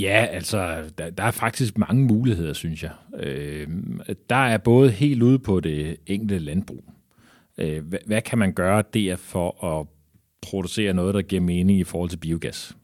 Ja, 0.00 0.26
altså, 0.30 0.82
der, 0.98 1.10
der 1.10 1.22
er 1.22 1.30
faktisk 1.30 1.78
mange 1.78 2.04
muligheder, 2.04 2.52
synes 2.52 2.82
jeg. 2.82 2.92
Øh, 3.20 3.68
der 4.30 4.36
er 4.36 4.58
både 4.58 4.90
helt 4.90 5.22
ude 5.22 5.38
på 5.38 5.60
det 5.60 5.96
enkelte 6.06 6.38
landbrug. 6.38 6.84
Øh, 7.58 7.86
hvad, 7.86 7.98
hvad 8.06 8.22
kan 8.22 8.38
man 8.38 8.52
gøre 8.52 8.82
der 8.94 9.16
for 9.16 9.64
at 9.64 9.86
producere 10.42 10.94
noget, 10.94 11.14
der 11.14 11.22
giver 11.22 11.42
mening 11.42 11.78
i 11.78 11.84
forhold 11.84 12.10
til 12.10 12.16
biogas? 12.16 12.76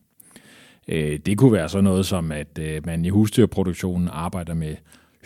Øh, 0.88 1.18
det 1.26 1.38
kunne 1.38 1.52
være 1.52 1.68
sådan 1.68 1.84
noget 1.84 2.06
som, 2.06 2.32
at 2.32 2.58
øh, 2.58 2.86
man 2.86 3.04
i 3.04 3.08
husdyrproduktionen 3.08 4.08
arbejder 4.12 4.54
med 4.54 4.76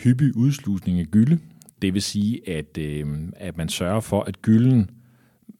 hyppig 0.03 0.37
udslusning 0.37 0.99
af 0.99 1.05
gylde. 1.05 1.39
Det 1.81 1.93
vil 1.93 2.01
sige, 2.01 2.49
at, 2.49 2.77
øh, 2.77 3.05
at 3.35 3.57
man 3.57 3.69
sørger 3.69 4.01
for, 4.01 4.21
at 4.21 4.41
gylden 4.41 4.89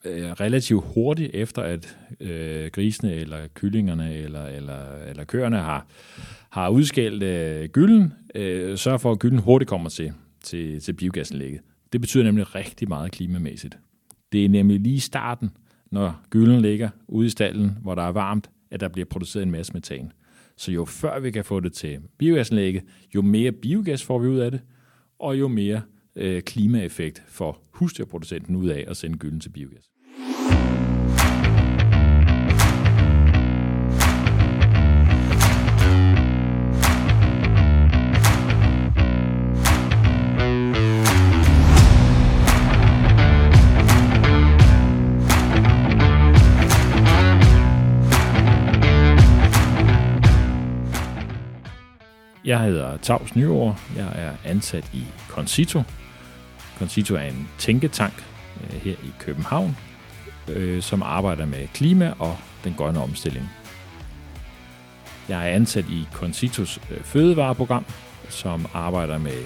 øh, 0.06 0.32
relativt 0.32 0.86
hurtigt 0.94 1.32
efter, 1.34 1.62
at 1.62 1.98
øh, 2.20 2.71
grisene 2.71 3.14
eller 3.14 3.48
kyllingerne 3.54 4.14
eller, 4.14 4.46
eller, 4.46 5.04
eller 5.10 5.24
køerne 5.24 5.58
har, 5.58 5.88
har 6.50 6.70
udskældt 6.70 7.24
øh, 7.24 7.70
gylden, 7.70 8.14
øh, 8.36 8.78
sørge 8.78 9.00
for, 9.00 9.12
at 9.12 9.20
gylden 9.20 9.39
hurtigt 9.39 9.70
kommer 9.70 9.89
til, 9.89 10.14
til, 10.43 10.79
til 10.79 10.93
biogasanlægget. 10.93 11.62
Det 11.93 12.02
betyder 12.02 12.24
nemlig 12.24 12.56
rigtig 12.56 12.88
meget 12.88 13.12
klimamæssigt. 13.12 13.78
Det 14.32 14.46
er 14.46 14.50
nemlig 14.50 14.79
lige 14.79 15.00
starten, 15.00 15.50
når 15.92 16.21
gylden 16.29 16.62
ligger 16.62 16.90
ude 17.07 17.28
i 17.28 17.29
stallen, 17.29 17.78
hvor 17.82 17.96
der 17.96 18.04
er 18.04 18.12
varmt, 18.12 18.50
at 18.71 18.79
der 18.79 18.87
bliver 18.87 19.06
produceret 19.06 19.43
en 19.43 19.51
masse 19.51 19.74
metan. 19.74 20.12
Så 20.57 20.71
jo 20.71 20.86
før 20.86 21.20
vi 21.20 21.32
kan 21.32 21.46
få 21.46 21.60
det 21.60 21.74
til 21.74 22.00
biogasanlægget, 22.18 22.84
jo 23.15 23.21
mere 23.21 23.51
biogas 23.51 24.04
får 24.04 24.20
vi 24.20 24.28
ud 24.28 24.37
af 24.37 24.51
det, 24.51 24.62
og 25.20 25.40
jo 25.40 25.48
mere 25.48 25.82
øh, 26.15 26.42
klimaeffekt 26.42 27.24
får 27.28 27.68
husdyrproducenten 27.71 28.56
ud 28.56 28.70
af 28.70 28.86
at 28.87 28.98
sende 28.98 29.18
gylden 29.18 29.40
til 29.40 29.50
biogas. 29.50 29.90
Jeg 52.46 52.60
hedder 52.60 52.98
Tavs 52.98 53.36
Nyår. 53.36 53.80
Jeg 53.96 54.12
er 54.16 54.32
ansat 54.44 54.90
i 54.94 55.04
Concito. 55.30 55.84
Concito 56.80 57.16
er 57.16 57.22
en 57.22 57.50
tænketank 57.58 58.24
øh, 58.64 58.82
her 58.82 58.92
i 58.92 59.12
København, 59.20 59.78
øh, 60.48 60.82
som 60.82 61.04
arbejder 61.04 61.46
med 61.46 61.68
klima 61.74 62.14
og 62.20 62.38
den 62.64 62.74
grønne 62.74 63.02
omstilling. 63.02 63.50
Jeg 65.30 65.50
er 65.50 65.56
ansat 65.56 65.86
i 65.90 66.08
Concitos 66.14 66.80
øh, 66.92 67.04
fødevareprogram, 67.04 67.86
som 68.30 68.66
arbejder 68.74 69.18
med 69.18 69.44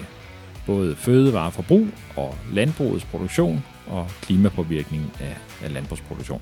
både 0.66 0.96
fødevareforbrug 0.96 1.86
og 2.16 2.36
landbrugets 2.52 3.04
produktion 3.04 3.64
og 3.86 4.06
klimapåvirkning 4.22 5.12
af 5.62 5.72
landbrugsproduktion. 5.72 6.40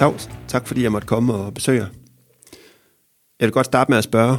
Tavs, 0.00 0.30
tak 0.48 0.66
fordi 0.66 0.82
jeg 0.82 0.92
måtte 0.92 1.06
komme 1.06 1.34
og 1.34 1.54
besøge 1.54 1.80
jer. 1.80 1.88
Jeg 3.40 3.46
vil 3.46 3.52
godt 3.52 3.66
starte 3.66 3.90
med 3.90 3.98
at 3.98 4.04
spørge, 4.04 4.38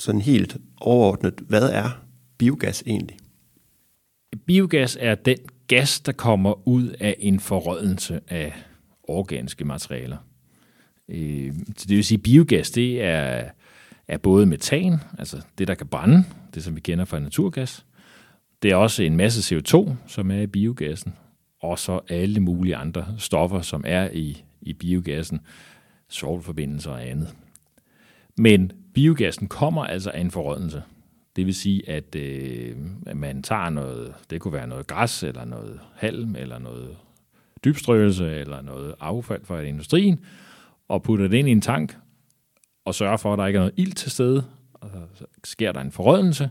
sådan 0.00 0.20
helt 0.20 0.56
overordnet, 0.80 1.34
hvad 1.48 1.70
er 1.70 2.04
biogas 2.38 2.82
egentlig? 2.86 3.16
Biogas 4.46 4.98
er 5.00 5.14
den 5.14 5.36
gas, 5.68 6.00
der 6.00 6.12
kommer 6.12 6.68
ud 6.68 6.88
af 6.88 7.16
en 7.18 7.40
forrådnelse 7.40 8.20
af 8.28 8.52
organiske 9.02 9.64
materialer. 9.64 10.16
Øh, 11.08 11.52
så 11.76 11.86
det 11.88 11.96
vil 11.96 12.04
sige, 12.04 12.18
at 12.18 12.22
biogas 12.22 12.70
det 12.70 13.02
er, 13.02 13.44
er 14.08 14.18
både 14.18 14.46
metan, 14.46 14.98
altså 15.18 15.42
det, 15.58 15.68
der 15.68 15.74
kan 15.74 15.86
brænde, 15.86 16.24
det 16.54 16.64
som 16.64 16.76
vi 16.76 16.80
kender 16.80 17.04
fra 17.04 17.18
naturgas. 17.18 17.86
Det 18.62 18.70
er 18.70 18.76
også 18.76 19.02
en 19.02 19.16
masse 19.16 19.56
CO2, 19.56 19.94
som 20.06 20.30
er 20.30 20.40
i 20.40 20.46
biogassen, 20.46 21.14
og 21.62 21.78
så 21.78 22.00
alle 22.08 22.40
mulige 22.40 22.76
andre 22.76 23.06
stoffer, 23.18 23.60
som 23.60 23.84
er 23.86 24.08
i 24.12 24.42
i 24.66 24.72
biogassen, 24.72 25.40
svovlforbindelser 26.08 26.90
og 26.90 27.06
andet. 27.08 27.36
Men 28.38 28.72
biogassen 28.94 29.48
kommer 29.48 29.84
altså 29.84 30.10
af 30.10 30.20
en 30.20 30.30
forrådnelse. 30.30 30.82
Det 31.36 31.46
vil 31.46 31.54
sige, 31.54 31.88
at, 31.88 32.14
øh, 32.14 32.76
at 33.06 33.16
man 33.16 33.42
tager 33.42 33.70
noget, 33.70 34.14
det 34.30 34.40
kunne 34.40 34.52
være 34.52 34.66
noget 34.66 34.86
græs, 34.86 35.22
eller 35.22 35.44
noget 35.44 35.80
halm, 35.94 36.36
eller 36.36 36.58
noget 36.58 36.96
dybstrøgelse, 37.64 38.34
eller 38.34 38.62
noget 38.62 38.94
affald 39.00 39.44
fra 39.44 39.60
industrien, 39.60 40.20
og 40.88 41.02
putter 41.02 41.28
det 41.28 41.36
ind 41.36 41.48
i 41.48 41.52
en 41.52 41.60
tank, 41.60 41.96
og 42.84 42.94
sørger 42.94 43.16
for, 43.16 43.32
at 43.32 43.38
der 43.38 43.46
ikke 43.46 43.56
er 43.56 43.60
noget 43.60 43.74
ild 43.76 43.92
til 43.92 44.10
stede, 44.10 44.44
og 44.74 44.90
så 45.14 45.24
sker 45.44 45.72
der 45.72 45.80
en 45.80 45.92
forrådnelse, 45.92 46.50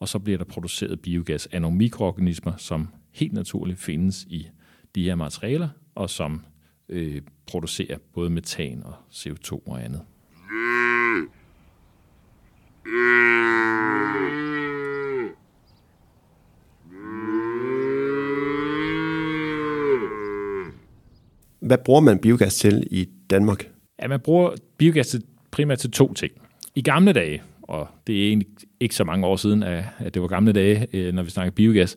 og 0.00 0.08
så 0.08 0.18
bliver 0.18 0.38
der 0.38 0.44
produceret 0.44 1.00
biogas 1.00 1.46
af 1.46 1.62
nogle 1.62 1.76
mikroorganismer, 1.76 2.56
som 2.56 2.88
helt 3.12 3.32
naturligt 3.32 3.78
findes 3.78 4.24
i 4.24 4.48
de 4.94 5.04
her 5.04 5.14
materialer, 5.14 5.68
og 5.94 6.10
som 6.10 6.42
øh, 6.88 7.22
producere 7.46 7.98
både 8.14 8.30
metan 8.30 8.82
og 8.84 8.94
CO2 9.12 9.62
og 9.66 9.84
andet. 9.84 10.02
Hvad 21.60 21.78
bruger 21.78 22.00
man 22.00 22.18
biogas 22.18 22.54
til 22.54 22.86
i 22.90 23.08
Danmark? 23.30 23.70
Ja, 24.02 24.08
man 24.08 24.20
bruger 24.20 24.50
biogas 24.78 25.08
til, 25.08 25.22
primært 25.50 25.78
til 25.78 25.90
to 25.90 26.12
ting. 26.14 26.32
I 26.74 26.82
gamle 26.82 27.12
dage, 27.12 27.42
og 27.62 27.88
det 28.06 28.22
er 28.22 28.28
egentlig 28.28 28.48
ikke 28.80 28.94
så 28.94 29.04
mange 29.04 29.26
år 29.26 29.36
siden, 29.36 29.62
at 29.62 30.14
det 30.14 30.22
var 30.22 30.28
gamle 30.28 30.52
dage, 30.52 30.86
øh, 30.92 31.14
når 31.14 31.22
vi 31.22 31.30
snakker 31.30 31.50
biogas, 31.50 31.96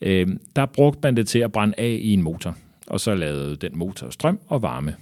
øh, 0.00 0.28
der 0.56 0.66
brugte 0.66 1.00
man 1.02 1.16
det 1.16 1.28
til 1.28 1.38
at 1.38 1.52
brænde 1.52 1.74
af 1.78 1.98
i 2.02 2.12
en 2.12 2.22
motor 2.22 2.56
og 2.86 3.00
så 3.00 3.14
lavede 3.14 3.56
den 3.56 3.78
motor 3.78 4.10
strøm 4.10 4.40
og 4.46 4.62
varme. 4.62 4.96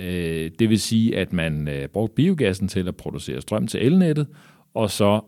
Øh, 0.00 0.50
det 0.58 0.70
vil 0.70 0.80
sige, 0.80 1.16
at 1.16 1.32
man 1.32 1.68
øh, 1.68 1.88
brugte 1.88 2.14
biogassen 2.14 2.68
til 2.68 2.88
at 2.88 2.96
producere 2.96 3.40
strøm 3.40 3.66
til 3.66 3.86
elnettet, 3.86 4.26
og 4.74 4.90
så 4.90 5.20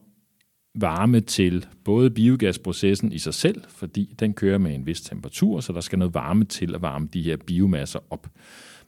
varme 0.75 1.21
til 1.21 1.67
både 1.85 2.11
biogasprocessen 2.11 3.13
i 3.13 3.19
sig 3.19 3.35
selv, 3.35 3.63
fordi 3.69 4.15
den 4.21 4.35
kører 4.35 4.59
med 4.59 4.75
en 4.75 4.87
vis 4.87 5.01
temperatur, 5.01 5.61
så 5.61 5.73
der 5.73 5.81
skal 5.81 5.99
noget 5.99 6.15
varme 6.15 6.45
til 6.45 6.75
at 6.75 6.83
varme 6.83 7.09
de 7.13 7.23
her 7.23 7.37
biomasser 7.37 7.99
op. 8.11 8.29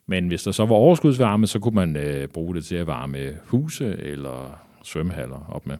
Men 0.06 0.28
hvis 0.28 0.42
der 0.42 0.50
så 0.50 0.66
var 0.66 0.74
overskudsvarme, 0.74 1.46
så 1.46 1.58
kunne 1.58 1.74
man 1.74 1.96
øh, 1.96 2.28
bruge 2.28 2.54
det 2.54 2.64
til 2.64 2.76
at 2.76 2.86
varme 2.86 3.32
huse 3.44 3.96
eller 3.98 4.60
svømmehaller 4.84 5.46
op 5.48 5.66
med. 5.66 5.76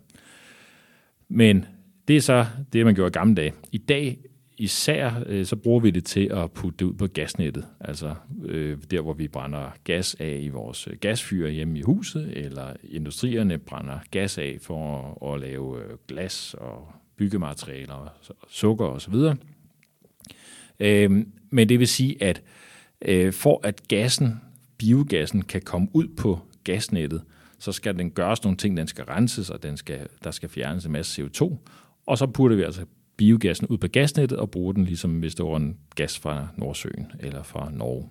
Men 1.29 1.65
det 2.09 2.17
er 2.17 2.21
så 2.21 2.47
det, 2.73 2.85
man 2.85 2.95
gjorde 2.95 3.09
i 3.09 3.19
gamle 3.19 3.35
dage. 3.35 3.53
I 3.73 3.79
dag 3.79 4.19
især 4.60 5.22
øh, 5.26 5.47
så 5.47 5.56
bruger 5.56 5.81
vi 5.81 5.91
det 5.91 6.04
til 6.04 6.28
at 6.32 6.53
putte 6.53 6.76
det 6.78 6.84
ud 6.84 6.93
på 6.94 7.06
gasnettet, 7.06 7.66
altså 7.81 8.15
øh, 8.44 8.78
der, 8.91 9.00
hvor 9.00 9.12
vi 9.12 9.28
brænder 9.28 9.71
gas 9.84 10.16
af 10.21 10.38
i 10.43 10.48
vores 10.48 10.88
øh, 10.88 10.97
gasfyr 11.00 11.48
hjemme 11.48 11.78
i 11.78 11.82
huset, 11.82 12.32
eller 12.37 12.72
industrierne 12.84 13.59
brænder 13.59 13.98
gas 14.10 14.38
af 14.38 14.59
for 14.62 15.19
at, 15.22 15.34
at 15.34 15.41
lave 15.41 15.84
øh, 15.84 15.91
glas 16.09 16.54
og 16.54 16.93
byggematerialer, 17.16 18.15
sukker 18.48 18.87
osv. 18.87 19.15
Øh, 20.81 21.27
men 21.50 21.69
det 21.69 21.78
vil 21.78 21.88
sige, 21.88 22.22
at 22.22 22.42
øh, 23.03 23.32
for 23.32 23.60
at 23.62 23.88
gassen, 23.88 24.41
biogassen, 24.78 25.42
kan 25.42 25.62
komme 25.62 25.88
ud 25.92 26.09
på 26.16 26.38
gasnettet, 26.65 27.22
så 27.59 27.72
skal 27.72 27.98
den 27.98 28.10
gøres 28.10 28.42
nogle 28.42 28.56
ting, 28.56 28.77
den 28.77 28.86
skal 28.86 29.04
renses, 29.04 29.51
og 29.51 29.63
den 29.63 29.77
skal, 29.77 30.09
der 30.24 30.30
skal 30.30 30.48
fjernes 30.48 30.86
en 30.86 30.92
masse 30.92 31.22
CO2, 31.22 31.56
og 32.06 32.18
så 32.18 32.27
putter 32.27 32.56
vi 32.56 32.63
altså 32.63 32.86
biogassen 33.21 33.67
ud 33.67 33.78
på 33.78 33.89
gasnettet 33.89 34.39
og 34.39 34.51
bruge 34.51 34.75
den, 34.75 34.84
ligesom 34.84 35.19
hvis 35.19 35.34
det 35.34 35.45
var 35.45 35.57
en 35.57 35.77
gas 35.95 36.19
fra 36.19 36.49
Nordsøen 36.57 37.13
eller 37.21 37.43
fra 37.43 37.71
Norge. 37.72 38.09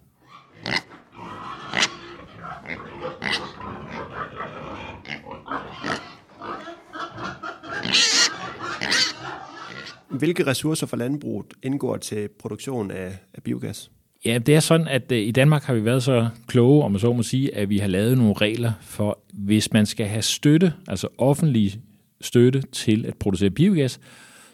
Hvilke 10.10 10.48
ressourcer 10.48 10.88
fra 10.88 10.98
landbruget 10.98 11.46
indgår 11.64 11.98
til 11.98 12.30
produktion 12.40 12.92
af, 12.92 13.18
af 13.34 13.44
biogas? 13.44 13.92
Ja, 14.26 14.38
det 14.38 14.56
er 14.56 14.60
sådan, 14.60 14.88
at 14.88 15.12
uh, 15.12 15.18
i 15.18 15.32
Danmark 15.32 15.64
har 15.64 15.74
vi 15.74 15.86
været 15.86 16.04
så 16.04 16.30
kloge, 16.48 16.84
om 16.84 16.92
man 16.92 17.00
så 17.00 17.14
må 17.14 17.24
sige, 17.24 17.56
at 17.56 17.70
vi 17.70 17.78
har 17.78 17.88
lavet 17.88 18.18
nogle 18.18 18.34
regler 18.34 18.72
for, 18.82 19.20
hvis 19.34 19.74
man 19.74 19.86
skal 19.86 20.06
have 20.06 20.22
støtte, 20.22 20.74
altså 20.88 21.08
offentlig 21.18 21.82
støtte 22.22 22.62
til 22.62 23.06
at 23.06 23.18
producere 23.18 23.50
biogas, 23.50 24.00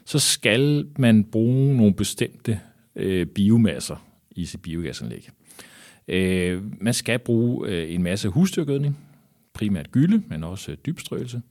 så 0.06 0.20
skal 0.20 0.88
man 0.98 1.24
bruge 1.24 1.78
nogle 1.78 1.94
bestemte 1.94 2.60
øh, 2.96 3.26
biomasser 3.26 4.06
i 4.32 4.46
sit 4.46 4.62
biogasanlæg. 4.62 5.30
Øh, 6.08 6.64
man 6.82 6.94
skal 6.94 7.20
bruge 7.20 7.70
øh, 7.70 7.94
en 7.94 8.04
masse 8.04 8.30
husdyrgødning. 8.30 8.98
primært 9.54 9.92
gylde, 9.92 10.24
men 10.28 10.44
også 10.44 10.72
øh, 10.72 10.78
dybstrøelse. 10.86 11.42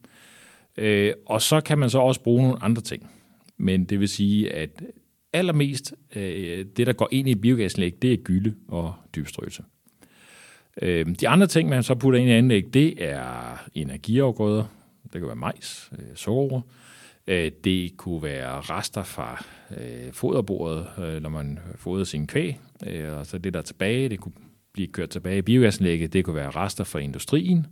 Øh, 0.77 1.13
og 1.27 1.43
så 1.43 1.61
kan 1.61 1.79
man 1.79 1.91
så 1.91 1.99
også 1.99 2.21
bruge 2.21 2.43
nogle 2.43 2.63
andre 2.63 2.83
ting. 2.83 3.11
Men 3.57 3.85
det 3.85 4.01
vil 4.01 4.09
sige, 4.09 4.53
at 4.53 4.83
allermest 5.33 5.95
øh, 6.17 6.67
det, 6.77 6.87
der 6.87 6.93
går 6.93 7.09
ind 7.13 7.29
i 7.29 7.33
et 7.33 7.41
biogasanlæg, 7.41 8.03
det 8.03 8.13
er 8.13 8.17
gylde 8.17 8.55
og 8.69 8.95
dybstrøelse. 9.17 9.63
Øh, 10.83 11.07
de 11.21 11.29
andre 11.29 11.47
ting, 11.47 11.69
man 11.69 11.83
så 11.83 11.95
putter 11.95 12.21
ind 12.21 12.29
i 12.29 12.33
anlæg, 12.33 12.75
det 12.75 13.05
er 13.05 13.65
energiafgrøder. 13.75 14.65
Det 15.03 15.13
kan 15.13 15.27
være 15.27 15.37
majs, 15.37 15.91
øh, 15.99 16.05
sukkerroer. 16.15 16.61
Øh, 16.61 16.84
Øh, 17.27 17.53
det 17.65 17.97
kunne 17.97 18.23
være 18.23 18.61
rester 18.61 19.03
fra 19.03 19.45
øh, 19.77 20.13
foderbordet, 20.13 20.87
øh, 20.99 21.23
når 21.23 21.31
man 21.31 21.59
fodrer 21.77 22.05
sin 22.05 22.27
kvæg. 22.27 22.61
Øh, 22.87 23.13
og 23.19 23.27
så 23.27 23.39
det 23.39 23.55
der 23.55 23.61
er 23.61 23.65
tilbage, 23.65 24.09
det 24.09 24.21
kunne 24.21 24.35
blive 24.73 24.89
kørt 24.89 25.11
tilbage 25.11 25.39
i 25.39 25.43
biogasanlægget. 25.43 26.13
Det 26.13 26.25
kunne 26.25 26.37
være 26.37 26.51
rester 26.51 26.85
fra 26.85 26.99
industrien. 26.99 27.67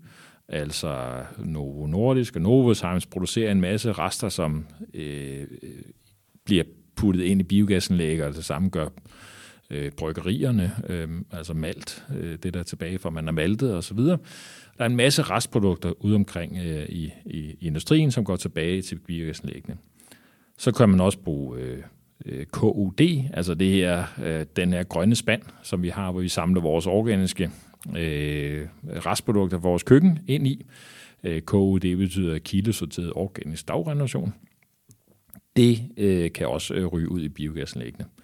Altså 0.48 1.22
Novo 1.38 1.86
Nordisk 1.86 2.36
og 2.36 2.42
Novozymes 2.42 3.06
producerer 3.06 3.52
en 3.52 3.60
masse 3.60 3.92
rester, 3.92 4.28
som 4.28 4.66
øh, 4.94 5.40
øh 5.62 5.82
bliver 6.44 6.64
puttet 6.96 7.22
ind 7.22 7.40
i 7.40 7.44
biogasanlæg, 7.44 8.24
og 8.24 8.34
det 8.34 8.44
samme 8.44 8.68
gør 8.68 8.88
øh, 9.70 9.92
bryggerierne, 9.92 10.72
øh, 10.88 11.08
altså 11.30 11.54
malt, 11.54 12.04
øh, 12.16 12.38
det 12.42 12.54
der 12.54 12.60
er 12.60 12.64
tilbage 12.64 12.98
fra, 12.98 13.10
man 13.10 13.24
har 13.24 13.32
maltet 13.32 13.76
osv. 13.76 13.98
Der 13.98 14.18
er 14.78 14.86
en 14.86 14.96
masse 14.96 15.22
restprodukter 15.22 16.04
ude 16.04 16.14
omkring 16.14 16.58
øh, 16.64 16.88
i, 16.88 17.12
i, 17.24 17.56
industrien, 17.60 18.10
som 18.10 18.24
går 18.24 18.36
tilbage 18.36 18.82
til 18.82 18.96
biogasanlæggene. 18.96 19.76
Så 20.58 20.72
kan 20.72 20.88
man 20.88 21.00
også 21.00 21.18
bruge 21.18 21.58
øh, 21.58 21.82
øh 22.26 22.46
KUD, 22.46 23.00
altså 23.34 23.54
det 23.54 23.70
her, 23.70 24.04
øh, 24.22 24.46
den 24.56 24.72
her 24.72 24.82
grønne 24.82 25.16
spand, 25.16 25.42
som 25.62 25.82
vi 25.82 25.88
har, 25.88 26.12
hvor 26.12 26.20
vi 26.20 26.28
samler 26.28 26.60
vores 26.60 26.86
organiske 26.86 27.50
øh, 27.96 28.66
restprodukter 29.06 29.60
fra 29.60 29.68
vores 29.68 29.82
køkken 29.82 30.18
ind 30.26 30.46
i. 30.46 30.66
Øh, 31.24 31.42
KUD 31.42 31.96
betyder 31.96 32.38
kildesorteret 32.38 33.12
organisk 33.14 33.68
dagrenovation. 33.68 34.34
Det 35.56 35.78
øh, 35.96 36.32
kan 36.32 36.48
også 36.48 36.74
øh, 36.74 36.86
ryge 36.86 37.10
ud 37.10 37.22
i 37.22 37.28
biogasanlæggene. 37.28 38.04
Øh, 38.04 38.21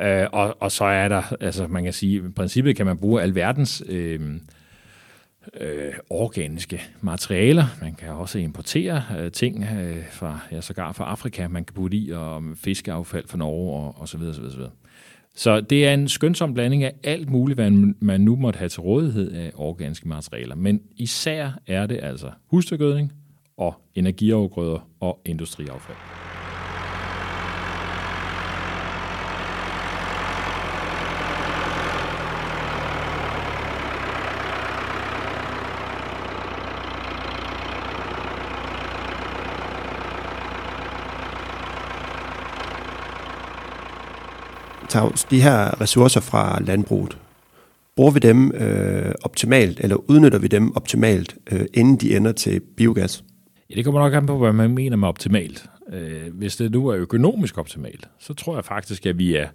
Øh, 0.00 0.26
og, 0.32 0.56
og 0.60 0.72
så 0.72 0.84
er 0.84 1.08
der, 1.08 1.36
altså 1.40 1.66
man 1.66 1.84
kan 1.84 1.92
sige, 1.92 2.16
i 2.16 2.30
princippet 2.36 2.76
kan 2.76 2.86
man 2.86 2.98
bruge 2.98 3.22
alverdens 3.22 3.82
øh, 3.88 4.20
øh, 5.60 5.92
organiske 6.10 6.82
materialer. 7.00 7.64
Man 7.80 7.94
kan 7.94 8.08
også 8.08 8.38
importere 8.38 9.02
øh, 9.18 9.32
ting 9.32 9.64
øh, 9.64 10.04
fra, 10.10 10.40
ja, 10.52 10.60
sågar 10.60 10.92
fra 10.92 11.04
Afrika, 11.04 11.48
man 11.48 11.64
kan 11.64 11.74
putte 11.74 11.96
i, 11.96 12.10
og 12.10 12.42
fiskeaffald 12.56 13.28
fra 13.28 13.38
Norge 13.38 13.82
og, 13.82 14.00
og 14.00 14.08
så 14.08 14.18
videre, 14.18 14.34
så 14.34 14.40
videre, 14.40 14.52
så 14.52 14.58
videre. 14.58 14.72
Så 15.34 15.60
det 15.60 15.86
er 15.86 15.94
en 15.94 16.08
skønsom 16.08 16.54
blanding 16.54 16.84
af 16.84 16.94
alt 17.04 17.30
muligt, 17.30 17.56
hvad 17.56 17.70
man 18.00 18.20
nu 18.20 18.36
måtte 18.36 18.58
have 18.58 18.68
til 18.68 18.80
rådighed 18.80 19.32
af 19.32 19.52
organiske 19.54 20.08
materialer. 20.08 20.54
Men 20.54 20.80
især 20.96 21.50
er 21.66 21.86
det 21.86 22.00
altså 22.02 22.30
husdyrgødning 22.46 23.12
og 23.56 23.74
energiafgrøder 23.94 24.88
og 25.00 25.20
industriaffald. 25.24 26.25
Claus, 44.96 45.24
de 45.24 45.42
her 45.42 45.80
ressourcer 45.80 46.20
fra 46.20 46.60
landbruget, 46.62 47.18
bruger 47.96 48.10
vi 48.10 48.18
dem 48.18 48.52
øh, 48.52 49.14
optimalt, 49.22 49.80
eller 49.80 50.10
udnytter 50.10 50.38
vi 50.38 50.46
dem 50.46 50.76
optimalt, 50.76 51.36
øh, 51.52 51.66
inden 51.74 51.96
de 51.96 52.16
ender 52.16 52.32
til 52.32 52.60
biogas? 52.76 53.24
Ja, 53.70 53.74
det 53.74 53.84
kommer 53.84 54.00
nok 54.00 54.14
an 54.14 54.26
på, 54.26 54.38
hvad 54.38 54.52
man 54.52 54.70
mener 54.70 54.96
med 54.96 55.08
optimalt. 55.08 55.68
Øh, 55.92 56.34
hvis 56.34 56.56
det 56.56 56.70
nu 56.72 56.88
er 56.88 56.96
økonomisk 56.96 57.58
optimalt, 57.58 58.08
så 58.18 58.34
tror 58.34 58.54
jeg 58.54 58.64
faktisk, 58.64 59.06
at 59.06 59.18
vi 59.18 59.34
er, 59.34 59.48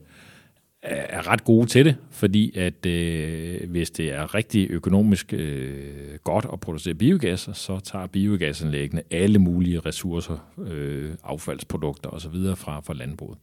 er 0.83 1.27
ret 1.27 1.43
gode 1.43 1.67
til 1.67 1.85
det, 1.85 1.95
fordi 2.11 2.57
at 2.57 2.85
øh, 2.85 3.69
hvis 3.69 3.91
det 3.91 4.13
er 4.13 4.35
rigtig 4.35 4.67
økonomisk 4.71 5.33
øh, 5.33 6.17
godt 6.23 6.45
at 6.53 6.59
producere 6.59 6.93
biogas, 6.93 7.49
så 7.53 7.79
tager 7.79 8.07
biogasanlæggene 8.07 9.03
alle 9.11 9.39
mulige 9.39 9.79
ressourcer, 9.79 10.51
øh, 10.67 11.11
affaldsprodukter 11.23 12.09
osv. 12.09 12.55
fra, 12.55 12.79
fra 12.79 12.93
landbruget. 12.93 13.37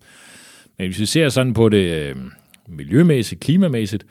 Men 0.79 0.87
hvis 0.87 1.01
vi 1.01 1.07
ser 1.07 1.29
sådan 1.29 1.55
på 1.55 1.69
det 1.69 1.93
øh, 1.93 2.17
miljømæssigt, 2.69 3.41
klimamæssigt, 3.41 4.07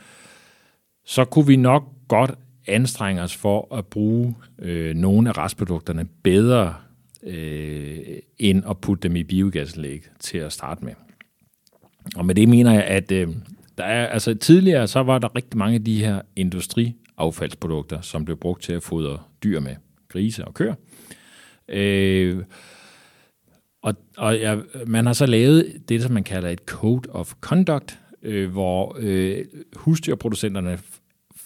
så 1.06 1.26
kunne 1.26 1.48
vi 1.48 1.56
nok 1.56 1.84
godt 2.08 2.32
anstrenge 2.68 3.22
os 3.22 3.36
for 3.36 3.76
at 3.76 3.86
bruge 3.86 4.36
øh, 4.60 4.96
nogle 4.96 5.30
af 5.30 5.38
restprodukterne 5.38 6.08
bedre, 6.24 6.76
øh, 7.24 8.00
end 8.40 8.64
at 8.70 8.78
putte 8.78 9.08
dem 9.08 9.16
i 9.16 9.24
biogasanlæg 9.24 10.02
til 10.20 10.38
at 10.38 10.54
starte 10.54 10.86
med. 10.86 10.94
Og 12.16 12.26
med 12.26 12.36
det 12.36 12.50
mener 12.50 12.74
jeg, 12.74 12.84
at 12.84 13.12
øh, 13.12 13.28
der 13.78 13.84
er, 13.84 14.08
altså 14.08 14.36
tidligere 14.36 14.88
så 14.88 15.04
var 15.04 15.20
der 15.20 15.36
rigtig 15.36 15.58
mange 15.58 15.76
af 15.76 15.84
de 15.84 16.06
her 16.06 16.22
industriaffaldsprodukter, 16.36 18.02
som 18.02 18.26
blev 18.26 18.38
brugt 18.38 18.64
til 18.64 18.74
at 18.74 18.84
fodre 18.84 19.20
dyr 19.44 19.60
med, 19.60 19.76
grise 20.08 20.46
og 20.46 20.54
køer. 20.54 20.74
Øh, 21.70 22.44
og, 23.88 23.96
og 24.18 24.38
ja, 24.38 24.58
man 24.88 25.06
har 25.06 25.14
så 25.14 25.26
lavet 25.26 25.82
det, 25.90 26.02
som 26.02 26.12
man 26.12 26.24
kalder 26.24 26.50
et 26.50 26.60
Code 26.60 27.10
of 27.10 27.34
Conduct, 27.42 28.00
øh, 28.24 28.52
hvor 28.52 28.98
øh, 29.00 29.46
husdyrproducenterne 29.76 30.80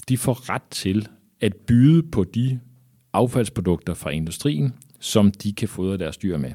de 0.09 0.17
får 0.17 0.49
ret 0.49 0.61
til 0.71 1.07
at 1.41 1.55
byde 1.55 2.03
på 2.03 2.23
de 2.23 2.59
affaldsprodukter 3.13 3.93
fra 3.93 4.09
industrien, 4.09 4.73
som 4.99 5.31
de 5.31 5.53
kan 5.53 5.67
fodre 5.67 5.97
deres 5.97 6.17
dyr 6.17 6.38
med. 6.38 6.51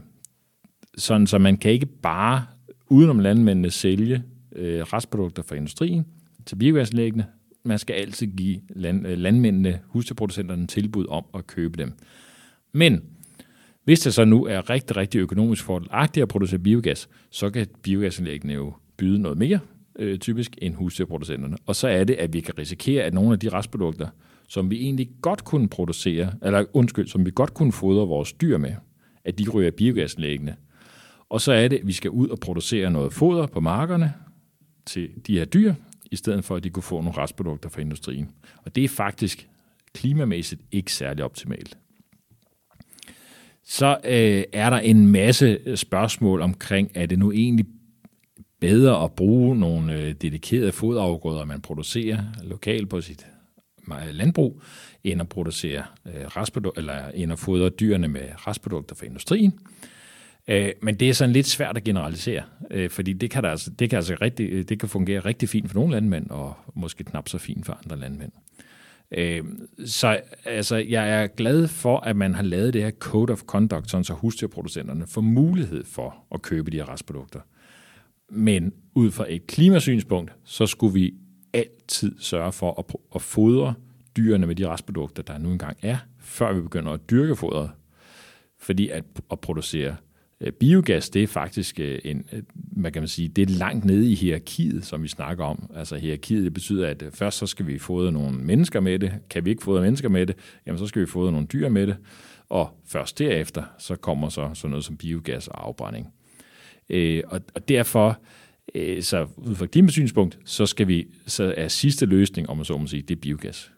Sådan, 0.98 1.26
så 1.26 1.38
man 1.38 1.56
kan 1.56 1.72
ikke 1.72 1.86
bare 1.86 2.46
udenom 2.90 3.18
landmændene 3.18 3.70
sælge 3.70 4.22
øh, 4.56 4.82
restprodukter 4.82 5.42
fra 5.42 5.56
industrien 5.56 6.06
til 6.46 6.56
biogasanlæggene. 6.56 7.26
Man 7.64 7.78
skal 7.78 7.94
altid 7.94 8.26
give 8.26 8.60
land, 8.68 9.06
øh, 9.06 9.18
landmændene, 9.18 9.80
husdyrproducenterne, 9.86 10.66
tilbud 10.66 11.06
om 11.08 11.24
at 11.34 11.46
købe 11.46 11.78
dem. 11.78 11.92
Men 12.72 13.02
hvis 13.86 14.00
det 14.00 14.14
så 14.14 14.24
nu 14.24 14.44
er 14.46 14.70
rigtig, 14.70 14.96
rigtig 14.96 15.18
økonomisk 15.18 15.64
fordelagtigt 15.64 16.22
at 16.22 16.28
producere 16.28 16.58
biogas, 16.58 17.08
så 17.30 17.50
kan 17.50 17.66
biogasanlæggene 17.82 18.52
jo 18.52 18.72
byde 18.96 19.18
noget 19.18 19.38
mere, 19.38 19.58
øh, 19.98 20.18
typisk, 20.18 20.58
end 20.62 20.74
husdyrproducenterne. 20.74 21.56
Og 21.66 21.76
så 21.76 21.88
er 21.88 22.04
det, 22.04 22.14
at 22.14 22.32
vi 22.32 22.40
kan 22.40 22.58
risikere, 22.58 23.04
at 23.04 23.14
nogle 23.14 23.32
af 23.32 23.38
de 23.38 23.48
restprodukter, 23.48 24.08
som 24.48 24.70
vi 24.70 24.76
egentlig 24.76 25.10
godt 25.22 25.44
kunne 25.44 25.68
producere, 25.68 26.32
eller 26.42 26.64
undskyld, 26.72 27.08
som 27.08 27.26
vi 27.26 27.30
godt 27.34 27.54
kunne 27.54 27.72
fodre 27.72 28.06
vores 28.06 28.32
dyr 28.32 28.58
med, 28.58 28.74
at 29.24 29.38
de 29.38 29.48
ryger 29.48 29.70
biogasanlæggene. 29.70 30.56
Og 31.28 31.40
så 31.40 31.52
er 31.52 31.68
det, 31.68 31.78
at 31.78 31.86
vi 31.86 31.92
skal 31.92 32.10
ud 32.10 32.28
og 32.28 32.38
producere 32.38 32.90
noget 32.90 33.12
foder 33.12 33.46
på 33.46 33.60
markerne 33.60 34.12
til 34.86 35.08
de 35.26 35.38
her 35.38 35.44
dyr, 35.44 35.74
i 36.10 36.16
stedet 36.16 36.44
for, 36.44 36.56
at 36.56 36.64
de 36.64 36.70
kunne 36.70 36.82
få 36.82 37.00
nogle 37.00 37.18
restprodukter 37.18 37.68
fra 37.68 37.80
industrien. 37.80 38.30
Og 38.64 38.74
det 38.74 38.84
er 38.84 38.88
faktisk 38.88 39.48
klimamæssigt 39.94 40.62
ikke 40.72 40.92
særlig 40.92 41.24
optimalt 41.24 41.78
så 43.66 43.98
øh, 44.04 44.44
er 44.52 44.70
der 44.70 44.78
en 44.78 45.06
masse 45.06 45.58
øh, 45.66 45.76
spørgsmål 45.76 46.42
omkring, 46.42 46.90
er 46.94 47.06
det 47.06 47.18
nu 47.18 47.32
egentlig 47.32 47.66
bedre 48.60 49.04
at 49.04 49.12
bruge 49.12 49.56
nogle 49.56 49.94
øh, 49.94 50.14
dedikerede 50.22 50.72
fodafgrøder, 50.72 51.44
man 51.44 51.60
producerer 51.60 52.18
lokalt 52.42 52.88
på 52.88 53.00
sit 53.00 53.26
landbrug, 54.12 54.62
end 55.04 55.20
at 55.20 55.28
producere 55.28 55.84
øh, 56.06 56.26
restprodukter, 56.26 56.80
eller 56.80 57.08
end 57.14 57.32
at 57.32 57.38
fodre 57.38 57.68
dyrene 57.68 58.08
med 58.08 58.22
restprodukter 58.46 58.94
fra 58.94 59.06
industrien. 59.06 59.58
Øh, 60.48 60.72
men 60.82 60.94
det 60.94 61.08
er 61.08 61.12
sådan 61.12 61.32
lidt 61.32 61.46
svært 61.46 61.76
at 61.76 61.84
generalisere, 61.84 62.42
øh, 62.70 62.90
fordi 62.90 63.12
det 63.12 63.30
kan, 63.30 63.42
der 63.42 63.50
altså, 63.50 63.70
det, 63.70 63.90
kan 63.90 63.96
altså 63.96 64.16
rigtig, 64.20 64.48
øh, 64.52 64.64
det 64.64 64.80
kan 64.80 64.88
fungere 64.88 65.20
rigtig 65.20 65.48
fint 65.48 65.70
for 65.70 65.74
nogle 65.74 65.92
landmænd, 65.92 66.30
og 66.30 66.54
måske 66.74 67.04
knap 67.04 67.28
så 67.28 67.38
fint 67.38 67.66
for 67.66 67.80
andre 67.84 67.98
landmænd. 67.98 68.32
Øh, 69.10 69.44
så 69.86 70.20
altså, 70.44 70.76
jeg 70.76 71.22
er 71.22 71.26
glad 71.26 71.68
for, 71.68 71.98
at 71.98 72.16
man 72.16 72.34
har 72.34 72.42
lavet 72.42 72.74
det 72.74 72.82
her 72.82 72.90
Code 72.90 73.32
of 73.32 73.42
Conduct, 73.42 73.90
sådan 73.90 74.04
så 74.04 74.12
husdyrproducenterne 74.12 75.06
får 75.06 75.20
mulighed 75.20 75.84
for 75.84 76.26
at 76.34 76.42
købe 76.42 76.70
de 76.70 76.76
her 76.76 76.92
restprodukter. 76.92 77.40
Men 78.30 78.72
ud 78.94 79.10
fra 79.10 79.24
et 79.28 79.46
klimasynspunkt, 79.46 80.32
så 80.44 80.66
skulle 80.66 80.94
vi 80.94 81.14
altid 81.52 82.12
sørge 82.18 82.52
for 82.52 82.78
at, 82.78 82.96
at 83.14 83.22
fodre 83.22 83.74
dyrene 84.16 84.46
med 84.46 84.54
de 84.54 84.68
restprodukter, 84.68 85.22
der 85.22 85.38
nu 85.38 85.50
engang 85.50 85.76
er, 85.82 85.96
før 86.20 86.52
vi 86.52 86.60
begynder 86.60 86.92
at 86.92 87.10
dyrke 87.10 87.36
fodret. 87.36 87.70
Fordi 88.58 88.88
at, 88.88 89.04
at 89.30 89.40
producere 89.40 89.96
Øh, 90.40 90.52
biogas, 90.52 91.10
det 91.10 91.22
er 91.22 91.26
faktisk 91.26 91.80
øh, 91.80 91.98
en, 92.04 92.24
øh, 92.32 92.42
man 92.76 92.92
kan 92.92 93.08
sige, 93.08 93.28
det 93.28 93.50
er 93.50 93.54
langt 93.54 93.84
nede 93.84 94.10
i 94.10 94.14
hierarkiet, 94.14 94.84
som 94.84 95.02
vi 95.02 95.08
snakker 95.08 95.44
om. 95.44 95.70
Altså 95.74 95.96
hierarkiet, 95.96 96.44
det 96.44 96.52
betyder, 96.52 96.88
at 96.88 97.04
først 97.14 97.38
så 97.38 97.46
skal 97.46 97.66
vi 97.66 97.78
fodre 97.78 98.12
nogle 98.12 98.38
mennesker 98.38 98.80
med 98.80 98.98
det. 98.98 99.12
Kan 99.30 99.44
vi 99.44 99.50
ikke 99.50 99.62
fodre 99.62 99.82
mennesker 99.82 100.08
med 100.08 100.26
det, 100.26 100.36
jamen 100.66 100.78
så 100.78 100.86
skal 100.86 101.02
vi 101.02 101.06
fodre 101.06 101.32
nogle 101.32 101.46
dyr 101.46 101.68
med 101.68 101.86
det. 101.86 101.96
Og 102.48 102.80
først 102.86 103.18
derefter, 103.18 103.62
så 103.78 103.96
kommer 103.96 104.28
så 104.28 104.50
sådan 104.54 104.70
noget 104.70 104.84
som 104.84 104.96
biogas 104.96 105.48
og 105.48 105.66
afbrænding. 105.66 106.06
og, 107.24 107.40
og 107.54 107.68
derfor, 107.68 108.20
så 109.00 109.26
ud 109.36 109.54
fra 109.54 109.66
klimasynspunkt, 109.66 110.38
så 110.44 110.66
skal 110.66 110.88
vi, 110.88 111.06
så 111.26 111.54
er 111.56 111.68
sidste 111.68 112.06
løsning, 112.06 112.48
om 112.48 112.56
man 112.56 112.64
så 112.64 112.78
må 112.78 112.86
sige, 112.86 113.02
det 113.02 113.16
er 113.16 113.20
biogas. 113.20 113.70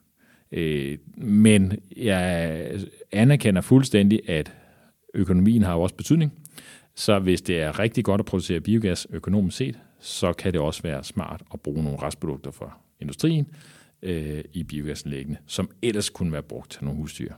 Øh, 0.53 0.99
men 1.17 1.73
jeg 1.97 2.71
anerkender 3.13 3.61
fuldstændig, 3.61 4.29
at 4.29 4.53
økonomien 5.15 5.63
har 5.63 5.75
jo 5.75 5.81
også 5.81 5.95
betydning. 5.95 6.33
Så 6.99 7.19
hvis 7.19 7.43
det 7.43 7.61
er 7.61 7.79
rigtig 7.79 8.05
godt 8.05 8.19
at 8.19 8.25
producere 8.25 8.61
biogas 8.61 9.07
økonomisk 9.11 9.57
set, 9.57 9.79
så 10.01 10.33
kan 10.33 10.53
det 10.53 10.61
også 10.61 10.83
være 10.83 11.05
smart 11.05 11.43
at 11.53 11.61
bruge 11.61 11.85
nogle 11.85 12.03
restprodukter 12.03 12.51
fra 12.51 12.79
industrien 13.01 13.47
øh, 14.03 14.45
i 14.53 14.63
biogasanlæggene, 14.63 15.39
som 15.47 15.71
ellers 15.83 16.11
kunne 16.11 16.33
være 16.33 16.43
brugt 16.43 16.71
til 16.71 16.85
nogle 16.85 17.01
husdyr. 17.01 17.33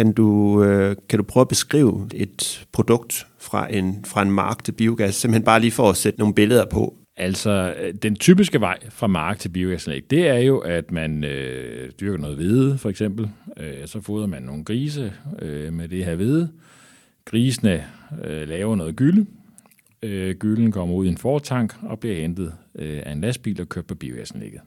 Kan 0.00 0.12
du, 0.12 0.62
øh, 0.64 0.96
kan 1.08 1.18
du 1.18 1.22
prøve 1.22 1.42
at 1.42 1.48
beskrive 1.48 2.08
et 2.14 2.66
produkt 2.72 3.26
fra 3.38 3.74
en, 3.74 4.04
fra 4.04 4.22
en 4.22 4.30
mark 4.30 4.64
til 4.64 4.72
biogas, 4.72 5.14
simpelthen 5.14 5.44
bare 5.44 5.60
lige 5.60 5.70
for 5.70 5.90
at 5.90 5.96
sætte 5.96 6.18
nogle 6.18 6.34
billeder 6.34 6.64
på? 6.66 6.96
Altså, 7.16 7.74
øh, 7.80 7.94
den 7.94 8.16
typiske 8.16 8.60
vej 8.60 8.78
fra 8.90 9.06
mark 9.06 9.38
til 9.38 9.48
biogasanlæg, 9.48 10.10
det 10.10 10.28
er 10.28 10.38
jo, 10.38 10.58
at 10.58 10.90
man 10.90 11.24
øh, 11.24 11.90
dyrker 12.00 12.18
noget 12.18 12.36
hvede, 12.36 12.78
for 12.78 12.90
eksempel. 12.90 13.30
Øh, 13.56 13.86
så 13.86 14.00
fodrer 14.00 14.26
man 14.26 14.42
nogle 14.42 14.64
grise 14.64 15.12
øh, 15.42 15.72
med 15.72 15.88
det 15.88 16.04
her 16.04 16.14
hvede. 16.14 16.50
Grisene 17.24 17.84
øh, 18.24 18.48
laver 18.48 18.76
noget 18.76 18.96
gylde. 18.96 19.26
Øh, 20.02 20.34
gylden 20.34 20.72
kommer 20.72 20.94
ud 20.94 21.06
i 21.06 21.08
en 21.08 21.18
fortank 21.18 21.74
og 21.82 22.00
bliver 22.00 22.16
hentet 22.16 22.52
øh, 22.74 23.02
af 23.06 23.12
en 23.12 23.20
lastbil 23.20 23.60
og 23.60 23.68
kørt 23.68 23.86
på 23.86 23.94
biogasanlægget. 23.94 24.60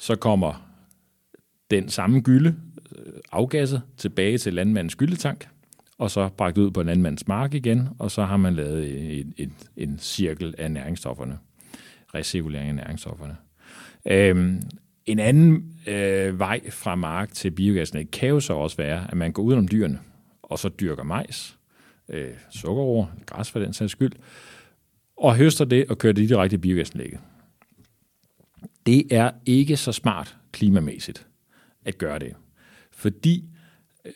Så 0.00 0.16
kommer 0.16 0.68
den 1.70 1.88
samme 1.88 2.20
gylde 2.20 2.54
Øh, 2.96 3.12
afgasset 3.32 3.82
tilbage 3.96 4.38
til 4.38 4.54
landmandens 4.54 4.92
skyldetank, 4.92 5.48
og 5.98 6.10
så 6.10 6.28
bragt 6.28 6.58
ud 6.58 6.70
på 6.70 6.82
landmandens 6.82 7.28
mark 7.28 7.54
igen, 7.54 7.88
og 7.98 8.10
så 8.10 8.24
har 8.24 8.36
man 8.36 8.54
lavet 8.54 9.20
en, 9.20 9.34
en, 9.36 9.54
en 9.76 9.98
cirkel 9.98 10.54
af 10.58 10.70
næringsstofferne, 10.70 11.38
recirkulering 12.14 12.68
af 12.68 12.74
næringsstofferne. 12.74 13.36
Øhm, 14.06 14.62
en 15.06 15.18
anden 15.18 15.74
øh, 15.86 16.38
vej 16.38 16.70
fra 16.70 16.94
mark 16.94 17.32
til 17.32 17.50
biogasen 17.50 18.06
kan 18.06 18.28
jo 18.28 18.40
så 18.40 18.52
også 18.52 18.76
være, 18.76 19.06
at 19.10 19.16
man 19.16 19.32
går 19.32 19.42
ud 19.42 19.54
om 19.54 19.68
dyrene, 19.68 19.98
og 20.42 20.58
så 20.58 20.68
dyrker 20.68 21.02
majs, 21.02 21.58
øh, 22.08 22.34
sukkerroer, 22.50 23.06
græs 23.26 23.50
for 23.50 23.58
den 23.58 23.72
sags 23.72 23.92
skyld, 23.92 24.12
og 25.16 25.36
høster 25.36 25.64
det 25.64 25.86
og 25.88 25.98
kører 25.98 26.12
det 26.12 26.28
direkte 26.28 26.54
i 26.54 26.58
biogasanlægget. 26.58 27.20
Det 28.86 29.12
er 29.12 29.30
ikke 29.46 29.76
så 29.76 29.92
smart 29.92 30.36
klimamæssigt 30.52 31.26
at 31.84 31.98
gøre 31.98 32.18
det 32.18 32.34
fordi 32.96 33.44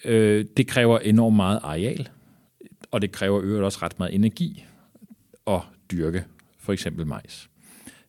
øh, 0.05 0.45
det 0.57 0.67
kræver 0.67 0.99
enormt 0.99 1.37
meget 1.37 1.61
areal, 1.63 2.09
og 2.91 3.03
det 3.03 3.13
kræver 3.13 3.41
øvrigt 3.43 3.65
også 3.65 3.79
ret 3.83 3.99
meget 3.99 4.15
energi 4.15 4.65
at 5.47 5.61
dyrke 5.91 6.25
for 6.59 6.73
eksempel 6.73 7.07
majs. 7.07 7.51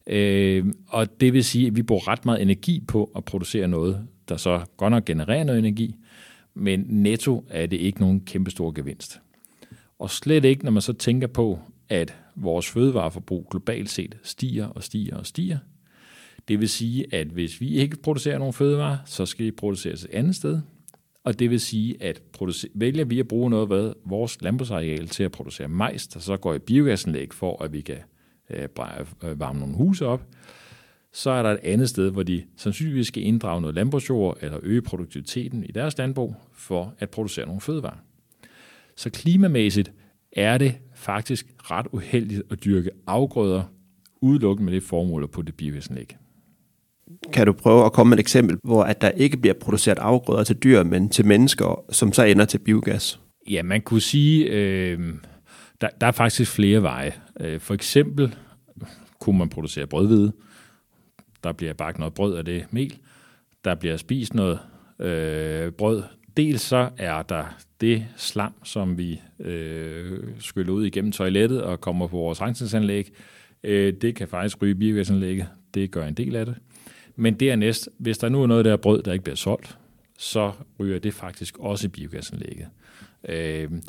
Øh, 0.07 0.65
og 0.87 1.21
det 1.21 1.33
vil 1.33 1.43
sige, 1.43 1.67
at 1.67 1.75
vi 1.75 1.83
bruger 1.83 2.07
ret 2.07 2.25
meget 2.25 2.41
energi 2.41 2.83
på 2.87 3.11
at 3.15 3.25
producere 3.25 3.67
noget, 3.67 4.07
der 4.29 4.37
så 4.37 4.65
godt 4.77 4.91
nok 4.91 5.05
genererer 5.05 5.43
noget 5.43 5.59
energi, 5.59 5.95
men 6.53 6.85
netto 6.87 7.45
er 7.49 7.65
det 7.65 7.77
ikke 7.77 7.99
nogen 7.99 8.25
kæmpestor 8.25 8.71
gevinst. 8.71 9.21
Og 9.99 10.09
slet 10.09 10.45
ikke, 10.45 10.63
når 10.63 10.71
man 10.71 10.81
så 10.81 10.93
tænker 10.93 11.27
på, 11.27 11.59
at 11.89 12.15
vores 12.35 12.69
fødevareforbrug 12.69 13.47
globalt 13.51 13.89
set 13.89 14.17
stiger 14.23 14.67
og 14.67 14.83
stiger 14.83 15.17
og 15.17 15.25
stiger, 15.25 15.57
det 16.48 16.60
vil 16.60 16.69
sige, 16.69 17.15
at 17.15 17.27
hvis 17.27 17.62
vi 17.62 17.69
ikke 17.69 17.98
producerer 17.98 18.38
nogen 18.38 18.53
fødevarer, 18.53 18.98
så 19.05 19.25
skal 19.25 19.45
de 19.45 19.51
produceres 19.51 20.03
et 20.03 20.10
andet 20.13 20.36
sted. 20.36 20.62
Og 21.24 21.39
det 21.39 21.50
vil 21.50 21.60
sige, 21.60 22.03
at 22.03 22.21
vælger 22.74 23.05
vi 23.05 23.19
at 23.19 23.27
bruge 23.27 23.50
noget 23.50 23.88
af 23.88 23.93
vores 24.05 24.41
landbrugsareal 24.41 25.07
til 25.07 25.24
at 25.24 25.31
producere 25.31 25.67
majs, 25.67 26.07
der 26.07 26.19
så 26.19 26.38
går 26.38 26.53
i 26.53 26.60
biogasanlæg 26.60 27.33
for, 27.33 27.63
at 27.63 27.74
vi 27.74 27.81
kan 27.81 27.98
øh, 28.50 28.67
øh, 29.24 29.39
varme 29.39 29.60
nogle 29.60 29.75
huse 29.75 30.05
op, 30.05 30.27
så 31.13 31.29
er 31.29 31.43
der 31.43 31.50
et 31.50 31.60
andet 31.63 31.89
sted, 31.89 32.12
hvor 32.12 32.24
de 32.24 32.43
sandsynligvis 32.57 33.07
skal 33.07 33.24
inddrage 33.24 33.62
noget 33.62 33.75
landbrugsjord 33.75 34.38
eller 34.41 34.60
øge 34.63 34.81
produktiviteten 34.81 35.63
i 35.63 35.71
deres 35.71 35.98
landbrug 35.98 36.36
for 36.53 36.93
at 37.00 37.10
producere 37.10 37.45
nogle 37.45 37.62
fødevarer. 37.62 37.98
Så 38.95 39.10
klimamæssigt 39.10 39.93
er 40.31 40.57
det 40.57 40.77
faktisk 40.95 41.48
ret 41.57 41.88
uheldigt 41.91 42.43
at 42.50 42.63
dyrke 42.63 42.89
afgrøder 43.07 43.63
udelukkende 44.21 44.65
med 44.65 44.74
det 44.74 44.83
formål 44.83 45.24
at 45.24 45.31
putte 45.31 45.53
biogasanlæg. 45.53 46.17
Kan 47.33 47.45
du 47.45 47.53
prøve 47.53 47.85
at 47.85 47.93
komme 47.93 48.09
med 48.09 48.17
et 48.17 48.21
eksempel, 48.21 48.57
hvor 48.63 48.83
at 48.83 49.01
der 49.01 49.09
ikke 49.09 49.37
bliver 49.37 49.53
produceret 49.53 49.99
afgrøder 49.99 50.43
til 50.43 50.55
dyr, 50.55 50.83
men 50.83 51.09
til 51.09 51.25
mennesker, 51.25 51.83
som 51.89 52.13
så 52.13 52.23
ender 52.23 52.45
til 52.45 52.57
biogas? 52.57 53.19
Ja, 53.49 53.63
man 53.63 53.81
kunne 53.81 54.01
sige, 54.01 54.45
øh, 54.45 54.99
der, 55.81 55.89
der 56.01 56.07
er 56.07 56.11
faktisk 56.11 56.51
flere 56.51 56.81
veje. 56.81 57.13
Øh, 57.39 57.59
for 57.59 57.73
eksempel 57.73 58.35
kunne 59.19 59.37
man 59.37 59.49
producere 59.49 59.87
brødhvide. 59.87 60.31
Der 61.43 61.51
bliver 61.51 61.73
bagt 61.73 61.99
noget 61.99 62.13
brød 62.13 62.35
af 62.35 62.45
det 62.45 62.65
mel. 62.71 62.97
Der 63.65 63.75
bliver 63.75 63.97
spist 63.97 64.33
noget 64.33 64.59
øh, 64.99 65.71
brød. 65.71 66.03
Dels 66.37 66.61
så 66.61 66.89
er 66.97 67.21
der 67.21 67.57
det 67.81 68.05
slam, 68.17 68.53
som 68.63 68.97
vi 68.97 69.21
øh, 69.39 70.19
skyller 70.39 70.73
ud 70.73 70.85
igennem 70.85 71.11
toilettet 71.11 71.63
og 71.63 71.81
kommer 71.81 72.07
på 72.07 72.17
vores 72.17 72.41
rensningsanlæg. 72.41 73.11
Øh, 73.63 73.93
det 74.01 74.15
kan 74.15 74.27
faktisk 74.27 74.61
ryge 74.61 74.75
biogasanlægget. 74.75 75.47
Det 75.73 75.91
gør 75.91 76.05
en 76.07 76.13
del 76.13 76.35
af 76.35 76.45
det. 76.45 76.55
Men 77.21 77.33
dernæst, 77.33 77.89
hvis 77.97 78.17
der 78.17 78.29
nu 78.29 78.43
er 78.43 78.47
noget 78.47 78.65
der 78.65 78.77
brød, 78.77 79.03
der 79.03 79.13
ikke 79.13 79.23
bliver 79.23 79.35
solgt, 79.35 79.77
så 80.17 80.51
ryger 80.79 80.99
det 80.99 81.13
faktisk 81.13 81.57
også 81.59 81.87
i 81.87 81.89
biogasanlægget. 81.89 82.67
Øhm, 83.29 83.75
øh, 83.75 83.81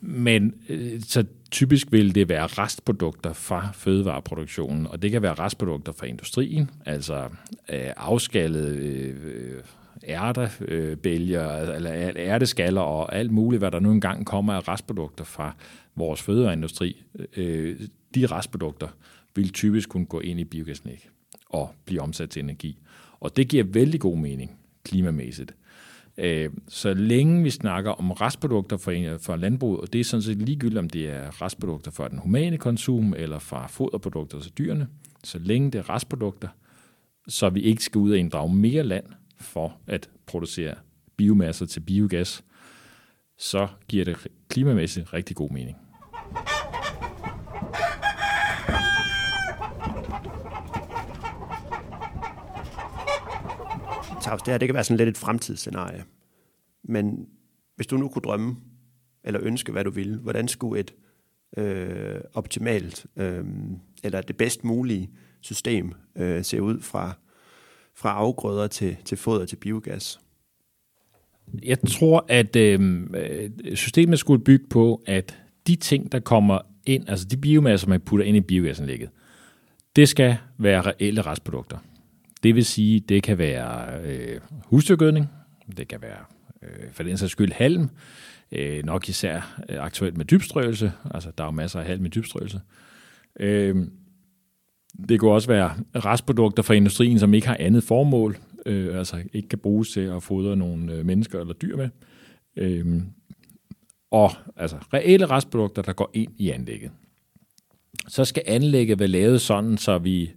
men 0.00 0.54
så 1.00 1.24
typisk 1.50 1.92
vil 1.92 2.14
det 2.14 2.28
være 2.28 2.46
restprodukter 2.46 3.32
fra 3.32 3.68
fødevareproduktionen, 3.74 4.86
og 4.86 5.02
det 5.02 5.10
kan 5.10 5.22
være 5.22 5.34
restprodukter 5.34 5.92
fra 5.92 6.06
industrien, 6.06 6.70
altså 6.86 7.22
øh, 7.68 7.90
afskallede 7.96 8.76
øh, 8.76 9.16
øh 9.24 9.62
ærtebælger, 10.08 11.56
eller 11.56 12.12
ærteskaller 12.16 12.80
og 12.80 13.16
alt 13.16 13.30
muligt, 13.30 13.60
hvad 13.60 13.70
der 13.70 13.80
nu 13.80 13.90
engang 13.90 14.26
kommer 14.26 14.52
af 14.52 14.68
restprodukter 14.68 15.24
fra 15.24 15.54
vores 15.96 16.22
fødevareindustri. 16.22 17.04
Øh, 17.36 17.80
de 18.14 18.26
restprodukter 18.26 18.88
vil 19.34 19.52
typisk 19.52 19.88
kunne 19.88 20.06
gå 20.06 20.20
ind 20.20 20.40
i 20.40 20.44
biogasanlæg 20.44 21.08
og 21.52 21.74
blive 21.84 22.00
omsat 22.00 22.30
til 22.30 22.42
energi. 22.42 22.78
Og 23.20 23.36
det 23.36 23.48
giver 23.48 23.64
vældig 23.64 24.00
god 24.00 24.16
mening 24.16 24.58
klimamæssigt. 24.84 25.54
Øh, 26.18 26.50
så 26.68 26.94
længe 26.94 27.42
vi 27.42 27.50
snakker 27.50 27.90
om 27.90 28.10
restprodukter 28.10 28.76
for, 28.76 29.36
landbruget, 29.36 29.80
og 29.80 29.92
det 29.92 30.00
er 30.00 30.04
sådan 30.04 30.22
set 30.22 30.36
ligegyldigt, 30.36 30.78
om 30.78 30.90
det 30.90 31.10
er 31.10 31.42
restprodukter 31.42 31.90
fra 31.90 32.08
den 32.08 32.18
humane 32.18 32.58
konsum 32.58 33.14
eller 33.16 33.38
fra 33.38 33.66
foderprodukter 33.66 34.40
til 34.40 34.52
dyrene, 34.58 34.88
så 35.24 35.38
længe 35.38 35.70
det 35.70 35.78
er 35.78 35.90
restprodukter, 35.90 36.48
så 37.28 37.50
vi 37.50 37.60
ikke 37.60 37.84
skal 37.84 37.98
ud 37.98 38.12
og 38.12 38.18
inddrage 38.18 38.54
mere 38.54 38.82
land 38.82 39.04
for 39.40 39.76
at 39.86 40.10
producere 40.26 40.74
biomasser 41.16 41.66
til 41.66 41.80
biogas, 41.80 42.44
så 43.38 43.68
giver 43.88 44.04
det 44.04 44.16
klimamæssigt 44.48 45.12
rigtig 45.12 45.36
god 45.36 45.50
mening. 45.50 45.76
Tavs, 54.22 54.42
det 54.42 54.52
her 54.52 54.58
det 54.58 54.68
kan 54.68 54.74
være 54.74 54.84
sådan 54.84 54.96
lidt 54.96 55.08
et 55.08 55.18
fremtidsscenarie. 55.18 56.04
Men 56.84 57.26
hvis 57.76 57.86
du 57.86 57.96
nu 57.96 58.08
kunne 58.08 58.22
drømme, 58.22 58.56
eller 59.24 59.40
ønske, 59.42 59.72
hvad 59.72 59.84
du 59.84 59.90
ville, 59.90 60.18
hvordan 60.18 60.48
skulle 60.48 60.80
et 60.80 60.94
øh, 61.56 62.20
optimalt, 62.34 63.06
øh, 63.16 63.44
eller 64.02 64.20
det 64.20 64.36
bedst 64.36 64.64
mulige 64.64 65.10
system 65.40 65.92
øh, 66.16 66.44
se 66.44 66.62
ud 66.62 66.80
fra, 66.80 67.12
fra 67.94 68.10
afgrøder 68.10 68.66
til, 68.66 68.96
til 69.04 69.18
foder 69.18 69.46
til 69.46 69.56
biogas? 69.56 70.20
Jeg 71.62 71.78
tror, 71.80 72.24
at 72.28 72.56
øh, 72.56 73.10
systemet 73.74 74.18
skulle 74.18 74.44
bygge 74.44 74.66
på, 74.70 75.02
at 75.06 75.38
de 75.66 75.76
ting, 75.76 76.12
der 76.12 76.20
kommer 76.20 76.58
ind, 76.86 77.08
altså 77.08 77.26
de 77.26 77.36
biomasser, 77.36 77.88
man 77.88 78.00
putter 78.00 78.26
ind 78.26 78.36
i 78.36 78.40
biogasanlægget, 78.40 79.10
det 79.96 80.08
skal 80.08 80.36
være 80.58 80.82
reelle 80.82 81.22
restprodukter. 81.22 81.78
Det 82.42 82.54
vil 82.54 82.64
sige, 82.64 83.00
det 83.00 83.22
kan 83.22 83.38
være 83.38 84.00
øh, 84.04 84.40
husdyrgødning, 84.64 85.30
det 85.76 85.88
kan 85.88 86.02
være 86.02 86.24
øh, 86.62 86.92
for 86.92 87.02
den 87.02 87.16
sags 87.16 87.32
skyld 87.32 87.52
halm, 87.52 87.90
øh, 88.52 88.84
nok 88.84 89.08
især 89.08 89.60
øh, 89.68 89.84
aktuelt 89.84 90.16
med 90.16 90.24
dybstrøelse, 90.24 90.92
altså 91.10 91.30
der 91.38 91.44
er 91.44 91.48
jo 91.48 91.50
masser 91.50 91.80
af 91.80 91.86
halm 91.86 92.06
i 92.06 92.08
dybstrøelse. 92.08 92.60
Øh, 93.40 93.86
det 95.08 95.20
kunne 95.20 95.32
også 95.32 95.48
være 95.48 95.74
restprodukter 95.94 96.62
fra 96.62 96.74
industrien, 96.74 97.18
som 97.18 97.34
ikke 97.34 97.46
har 97.46 97.56
andet 97.60 97.84
formål, 97.84 98.36
øh, 98.66 98.98
altså 98.98 99.22
ikke 99.32 99.48
kan 99.48 99.58
bruges 99.58 99.90
til 99.90 100.00
at 100.00 100.22
fodre 100.22 100.56
nogle 100.56 100.92
øh, 100.92 101.06
mennesker 101.06 101.40
eller 101.40 101.54
dyr 101.54 101.76
med. 101.76 101.88
Øh, 102.56 103.02
og 104.10 104.30
altså 104.56 104.76
reelle 104.94 105.26
restprodukter, 105.26 105.82
der 105.82 105.92
går 105.92 106.10
ind 106.14 106.32
i 106.38 106.50
anlægget. 106.50 106.90
Så 108.08 108.24
skal 108.24 108.42
anlægget 108.46 108.98
være 108.98 109.08
lavet 109.08 109.40
sådan, 109.40 109.78
så 109.78 109.98
vi 109.98 110.30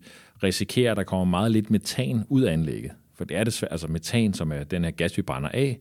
risikerer, 0.43 0.91
at 0.91 0.97
der 0.97 1.03
kommer 1.03 1.25
meget 1.25 1.51
lidt 1.51 1.71
metan 1.71 2.23
ud 2.29 2.41
af 2.41 2.53
anlægget. 2.53 2.91
For 3.15 3.25
det 3.25 3.37
er 3.37 3.43
desværre, 3.43 3.71
altså 3.71 3.87
metan, 3.87 4.33
som 4.33 4.51
er 4.51 4.63
den 4.63 4.83
her 4.83 4.91
gas, 4.91 5.17
vi 5.17 5.21
brænder 5.21 5.49
af, 5.49 5.79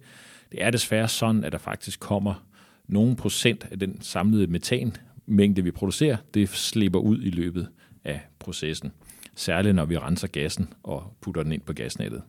det 0.52 0.62
er 0.62 0.70
desværre 0.70 1.08
sådan, 1.08 1.44
at 1.44 1.52
der 1.52 1.58
faktisk 1.58 2.00
kommer 2.00 2.44
nogle 2.88 3.16
procent 3.16 3.66
af 3.70 3.78
den 3.78 4.00
samlede 4.00 4.46
metanmængde, 4.46 5.64
vi 5.64 5.70
producerer, 5.70 6.16
det 6.34 6.48
slipper 6.48 6.98
ud 6.98 7.22
i 7.22 7.30
løbet 7.30 7.68
af 8.04 8.20
processen. 8.38 8.92
Særligt 9.34 9.74
når 9.74 9.84
vi 9.84 9.98
renser 9.98 10.28
gassen 10.28 10.72
og 10.82 11.16
putter 11.20 11.42
den 11.42 11.52
ind 11.52 11.62
på 11.62 11.72
gasnettet. 11.72 12.22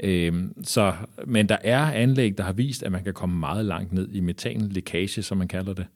Øhm, 0.00 0.64
så, 0.64 0.94
men 1.26 1.48
der 1.48 1.56
er 1.64 1.80
anlæg, 1.92 2.38
der 2.38 2.44
har 2.44 2.52
vist, 2.52 2.82
at 2.82 2.92
man 2.92 3.04
kan 3.04 3.14
komme 3.14 3.38
meget 3.38 3.64
langt 3.64 3.92
ned 3.92 4.08
i 4.12 4.20
metanlækage, 4.20 5.22
som 5.22 5.38
man 5.38 5.48
kalder 5.48 5.74
det. 5.74 5.86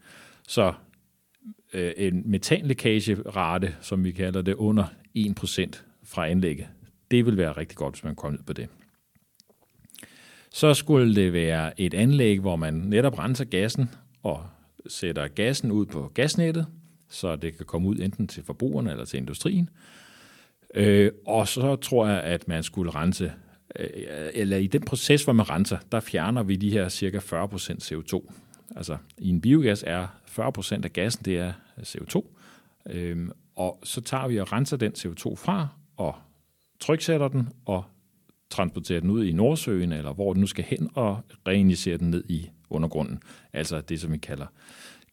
Så 0.48 0.72
øh, 1.72 1.92
en 1.96 2.22
metanlækagerate, 2.26 3.76
som 3.80 4.04
vi 4.04 4.12
kalder 4.12 4.42
det, 4.42 4.54
under 4.54 4.84
1% 5.18 5.82
fra 6.04 6.28
anlægget, 6.28 6.68
det 7.10 7.26
vil 7.26 7.36
være 7.36 7.52
rigtig 7.52 7.76
godt, 7.76 7.94
hvis 7.94 8.04
man 8.04 8.14
kommer 8.14 8.38
ned 8.38 8.44
på 8.44 8.52
det. 8.52 8.68
Så 10.52 10.74
skulle 10.74 11.14
det 11.14 11.32
være 11.32 11.80
et 11.80 11.94
anlæg, 11.94 12.40
hvor 12.40 12.56
man 12.56 12.74
netop 12.74 13.18
renser 13.18 13.44
gassen 13.44 13.90
og 14.22 14.46
sætter 14.86 15.28
gassen 15.28 15.70
ud 15.70 15.86
på 15.86 16.10
gasnettet, 16.14 16.66
så 17.08 17.36
det 17.36 17.56
kan 17.56 17.66
komme 17.66 17.88
ud 17.88 17.96
enten 17.96 18.28
til 18.28 18.44
forbrugerne 18.44 18.90
eller 18.90 19.04
til 19.04 19.16
industrien. 19.16 19.70
Øh, 20.74 21.12
og 21.26 21.48
så 21.48 21.76
tror 21.76 22.06
jeg, 22.06 22.22
at 22.22 22.48
man 22.48 22.62
skulle 22.62 22.90
rense, 22.90 23.32
øh, 23.78 23.88
eller 24.34 24.56
i 24.56 24.66
den 24.66 24.82
proces, 24.82 25.24
hvor 25.24 25.32
man 25.32 25.50
renser, 25.50 25.78
der 25.92 26.00
fjerner 26.00 26.42
vi 26.42 26.56
de 26.56 26.70
her 26.70 26.88
cirka 26.88 27.18
40% 27.18 27.92
CO2. 27.92 28.32
Altså 28.76 28.96
i 29.18 29.28
en 29.28 29.40
biogas 29.40 29.84
er 29.86 30.19
40% 30.38 30.84
af 30.84 30.92
gassen, 30.92 31.24
det 31.24 31.38
er 31.38 31.52
øh, 31.78 31.82
CO2. 31.82 32.26
Øhm, 32.90 33.32
og 33.56 33.80
så 33.84 34.00
tager 34.00 34.28
vi 34.28 34.40
og 34.40 34.52
renser 34.52 34.76
den 34.76 34.92
CO2 34.92 35.34
fra 35.34 35.68
og 35.96 36.14
tryksætter 36.80 37.28
den 37.28 37.48
og 37.66 37.84
transporterer 38.50 39.00
den 39.00 39.10
ud 39.10 39.24
i 39.24 39.32
Nordsøen, 39.32 39.92
eller 39.92 40.12
hvor 40.12 40.32
den 40.32 40.40
nu 40.40 40.46
skal 40.46 40.64
hen, 40.64 40.90
og 40.94 41.20
reinjicerer 41.48 41.98
den 41.98 42.10
ned 42.10 42.24
i 42.28 42.50
undergrunden. 42.70 43.22
Altså 43.52 43.80
det, 43.80 44.00
som 44.00 44.12
vi 44.12 44.18
kalder 44.18 44.46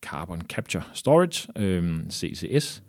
Carbon 0.02 0.42
Capture 0.42 0.84
Storage, 0.94 1.52
øhm, 1.56 2.12
CCS. 2.12 2.84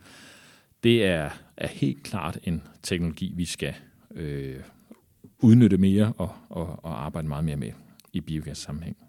Det 0.82 1.04
er, 1.04 1.30
er 1.56 1.68
helt 1.68 2.02
klart 2.02 2.38
en 2.44 2.62
teknologi, 2.82 3.32
vi 3.36 3.44
skal 3.44 3.74
øh, 4.10 4.60
udnytte 5.38 5.78
mere 5.78 6.12
og, 6.18 6.30
og, 6.48 6.84
og 6.84 7.04
arbejde 7.04 7.28
meget 7.28 7.44
mere 7.44 7.56
med 7.56 7.72
i 8.12 8.20
biogas-sammenhæng. 8.20 9.07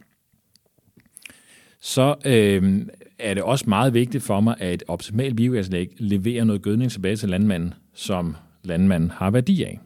Så 1.82 2.16
øh, 2.26 2.86
er 3.20 3.34
det 3.34 3.44
også 3.44 3.66
meget 3.68 3.94
vigtigt 3.94 4.24
for 4.24 4.40
mig, 4.40 4.56
at 4.60 4.74
et 4.74 4.84
optimalt 4.88 5.36
biogasanlæg 5.36 5.90
leverer 5.98 6.44
noget 6.44 6.62
gødning 6.62 6.92
tilbage 6.92 7.16
til 7.16 7.30
landmanden, 7.30 7.74
som 7.94 8.36
landmanden 8.64 9.12
har 9.12 9.32
værdi 9.32 9.64
af. 9.64 9.80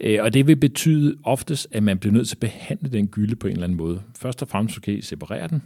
Øh, 0.00 0.18
og 0.22 0.34
det 0.34 0.46
vil 0.46 0.56
betyde 0.56 1.16
oftest, 1.24 1.68
at 1.70 1.82
man 1.82 1.98
bliver 1.98 2.12
nødt 2.12 2.28
til 2.28 2.36
at 2.36 2.40
behandle 2.40 2.88
den 2.92 3.08
gylde 3.08 3.36
på 3.36 3.46
en 3.46 3.52
eller 3.52 3.64
anden 3.64 3.78
måde. 3.78 4.02
Først 4.18 4.42
og 4.42 4.48
fremmest 4.48 4.76
måske 4.76 5.02
separere 5.02 5.48
den, 5.48 5.62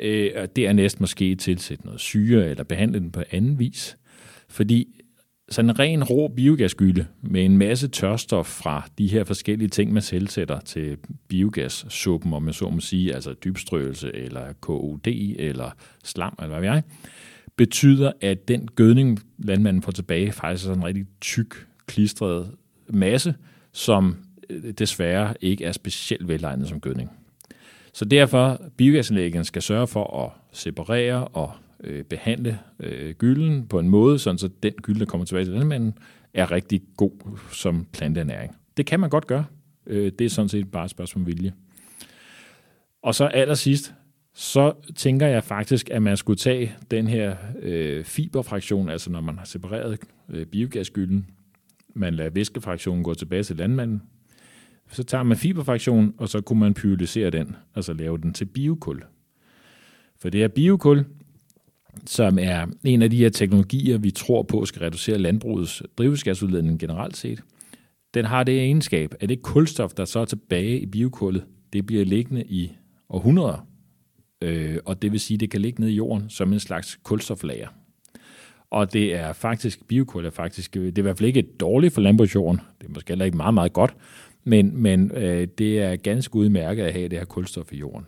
øh, 0.00 0.30
og 0.36 0.56
dernæst 0.56 1.00
måske 1.00 1.34
tilsætte 1.34 1.84
noget 1.84 2.00
syre 2.00 2.50
eller 2.50 2.64
behandle 2.64 3.00
den 3.00 3.10
på 3.10 3.22
anden 3.30 3.58
vis. 3.58 3.96
Fordi 4.48 4.99
sådan 5.50 5.70
en 5.70 5.78
ren 5.78 6.04
rå 6.04 6.28
biogasgylde 6.28 7.06
med 7.22 7.44
en 7.44 7.58
masse 7.58 7.88
tørstof 7.88 8.46
fra 8.46 8.88
de 8.98 9.06
her 9.06 9.24
forskellige 9.24 9.68
ting, 9.68 9.92
man 9.92 10.02
tilsætter 10.02 10.60
til 10.60 10.96
biogassuppen, 11.28 12.34
om 12.34 12.42
man 12.42 12.54
så 12.54 12.70
må 12.70 12.80
sige, 12.80 13.14
altså 13.14 13.32
dybstrøelse 13.32 14.16
eller 14.16 14.52
KOD 14.60 15.06
eller 15.38 15.70
slam 16.04 16.34
eller 16.38 16.48
hvad 16.48 16.60
ved 16.60 16.68
jeg, 16.68 16.82
betyder, 17.56 18.12
at 18.20 18.48
den 18.48 18.68
gødning, 18.68 19.20
landmanden 19.38 19.82
får 19.82 19.92
tilbage, 19.92 20.32
faktisk 20.32 20.64
er 20.64 20.66
sådan 20.66 20.82
en 20.82 20.86
rigtig 20.86 21.06
tyk, 21.20 21.66
klistret 21.86 22.50
masse, 22.88 23.34
som 23.72 24.16
øh, 24.50 24.72
desværre 24.72 25.34
ikke 25.40 25.64
er 25.64 25.72
specielt 25.72 26.28
velegnet 26.28 26.68
som 26.68 26.80
gødning. 26.80 27.10
Så 27.92 28.04
derfor, 28.04 28.60
biogasanlæggen 28.76 29.44
skal 29.44 29.62
sørge 29.62 29.86
for 29.86 30.24
at 30.24 30.30
separere 30.52 31.28
og 31.28 31.52
øh, 31.84 32.04
behandle 32.04 32.58
øh, 32.80 33.14
gylden 33.14 33.66
på 33.66 33.78
en 33.78 33.88
måde, 33.88 34.18
sådan 34.18 34.38
så 34.38 34.50
den 34.62 34.72
gylde, 34.72 35.00
der 35.00 35.06
kommer 35.06 35.24
tilbage 35.24 35.44
til 35.44 35.54
landmanden, 35.54 35.94
er 36.34 36.50
rigtig 36.50 36.82
god 36.96 37.38
som 37.52 37.86
planteernæring. 37.92 38.56
Det 38.76 38.86
kan 38.86 39.00
man 39.00 39.10
godt 39.10 39.26
gøre. 39.26 39.44
Øh, 39.86 40.12
det 40.18 40.24
er 40.24 40.28
sådan 40.28 40.48
set 40.48 40.70
bare 40.70 40.84
et 40.84 40.90
spørgsmål 40.90 41.22
om 41.22 41.26
vilje. 41.26 41.52
Og 43.02 43.14
så 43.14 43.24
allersidst, 43.24 43.94
så 44.34 44.72
tænker 44.96 45.26
jeg 45.26 45.44
faktisk, 45.44 45.90
at 45.90 46.02
man 46.02 46.16
skulle 46.16 46.36
tage 46.36 46.74
den 46.90 47.06
her 47.06 47.36
øh, 47.62 48.04
fiberfraktion, 48.04 48.88
altså 48.88 49.10
når 49.10 49.20
man 49.20 49.38
har 49.38 49.44
separeret 49.44 49.98
øh, 50.28 50.46
biogasgylden, 50.46 51.26
man 51.94 52.14
lader 52.14 52.30
væskefraktionen 52.30 53.04
gå 53.04 53.14
tilbage 53.14 53.42
til 53.42 53.56
landmanden, 53.56 54.02
så 54.90 55.02
tager 55.02 55.22
man 55.22 55.36
fiberfraktionen, 55.36 56.14
og 56.18 56.28
så 56.28 56.40
kunne 56.40 56.60
man 56.60 56.74
pyrolysere 56.74 57.30
den, 57.30 57.56
altså 57.74 57.92
lave 57.92 58.18
den 58.18 58.32
til 58.32 58.44
biokul. 58.44 59.02
For 60.18 60.28
det 60.28 60.44
er 60.44 60.48
biokul, 60.48 61.04
som 62.06 62.38
er 62.38 62.66
en 62.84 63.02
af 63.02 63.10
de 63.10 63.16
her 63.16 63.28
teknologier, 63.28 63.98
vi 63.98 64.10
tror 64.10 64.42
på 64.42 64.64
skal 64.64 64.80
reducere 64.82 65.18
landbrugets 65.18 65.82
drivhusgasudledning 65.98 66.80
generelt 66.80 67.16
set. 67.16 67.42
Den 68.14 68.24
har 68.24 68.44
det 68.44 68.58
egenskab, 68.58 69.14
at 69.20 69.28
det 69.28 69.42
kulstof, 69.42 69.92
der 69.92 70.04
så 70.04 70.20
er 70.20 70.24
tilbage 70.24 70.80
i 70.80 70.86
biokullet, 70.86 71.44
det 71.72 71.86
bliver 71.86 72.04
liggende 72.04 72.44
i 72.44 72.72
århundreder. 73.08 73.66
Øh, 74.42 74.78
og 74.84 75.02
det 75.02 75.12
vil 75.12 75.20
sige, 75.20 75.36
at 75.36 75.40
det 75.40 75.50
kan 75.50 75.60
ligge 75.60 75.80
nede 75.80 75.92
i 75.92 75.96
jorden 75.96 76.30
som 76.30 76.52
en 76.52 76.60
slags 76.60 76.98
kulstoflager. 77.02 77.68
Og 78.70 78.92
det 78.92 79.14
er 79.14 79.32
faktisk, 79.32 79.88
biokul 79.88 80.26
er 80.26 80.30
faktisk, 80.30 80.76
øh, 80.76 80.86
det 80.86 80.98
er 80.98 81.02
i 81.02 81.02
hvert 81.02 81.18
fald 81.18 81.26
ikke 81.26 81.42
dårligt 81.42 81.94
for 81.94 82.00
landbrugsjorden. 82.00 82.60
Det 82.80 82.86
er 82.86 82.92
måske 82.94 83.08
heller 83.08 83.24
ikke 83.24 83.36
meget, 83.36 83.54
meget 83.54 83.72
godt. 83.72 83.96
Men, 84.44 84.82
men 84.82 85.10
øh, 85.10 85.48
det 85.58 85.78
er 85.78 85.96
ganske 85.96 86.36
udmærket 86.36 86.82
at 86.82 86.92
have 86.92 87.08
det 87.08 87.18
her 87.18 87.24
kulstof 87.24 87.72
i 87.72 87.76
jorden. 87.76 88.06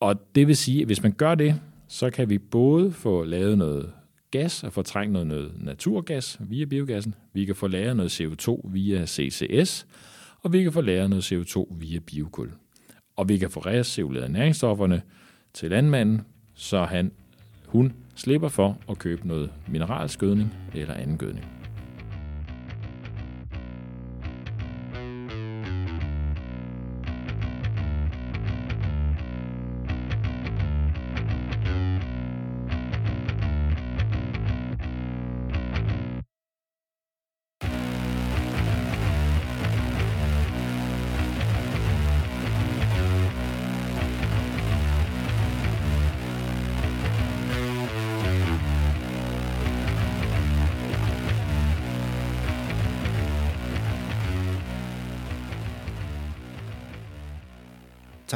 Og 0.00 0.34
det 0.34 0.46
vil 0.46 0.56
sige, 0.56 0.80
at 0.80 0.86
hvis 0.86 1.02
man 1.02 1.12
gør 1.12 1.34
det, 1.34 1.60
så 1.88 2.10
kan 2.10 2.30
vi 2.30 2.38
både 2.38 2.92
få 2.92 3.24
lavet 3.24 3.58
noget 3.58 3.92
gas 4.30 4.64
og 4.64 4.72
fortrænge 4.72 5.12
noget, 5.12 5.28
noget 5.28 5.52
naturgas 5.58 6.38
via 6.40 6.64
biogassen. 6.64 7.14
Vi 7.32 7.44
kan 7.44 7.54
få 7.54 7.66
lavet 7.66 7.96
noget 7.96 8.20
CO2 8.20 8.60
via 8.64 9.06
CCS, 9.06 9.86
og 10.42 10.52
vi 10.52 10.62
kan 10.62 10.72
få 10.72 10.80
lavet 10.80 11.10
noget 11.10 11.32
CO2 11.32 11.74
via 11.78 11.98
biokul. 11.98 12.50
Og 13.16 13.28
vi 13.28 13.36
kan 13.38 13.50
få 13.50 13.60
recirkuleret 13.60 14.30
næringsstofferne 14.30 15.02
til 15.54 15.70
landmanden, 15.70 16.20
så 16.54 16.84
han, 16.84 17.12
hun 17.66 17.92
slipper 18.14 18.48
for 18.48 18.78
at 18.90 18.98
købe 18.98 19.28
noget 19.28 19.50
mineralskødning 19.68 20.54
eller 20.74 20.94
anden 20.94 21.18
gødning. 21.18 21.55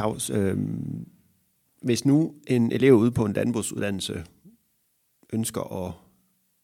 Claus, 0.01 0.29
øh, 0.29 0.57
hvis 1.81 2.05
nu 2.05 2.33
en 2.47 2.71
elev 2.71 2.93
ude 2.93 3.11
på 3.11 3.25
en 3.25 3.33
landbrugsuddannelse 3.33 4.23
ønsker 5.33 5.85
at 5.87 5.93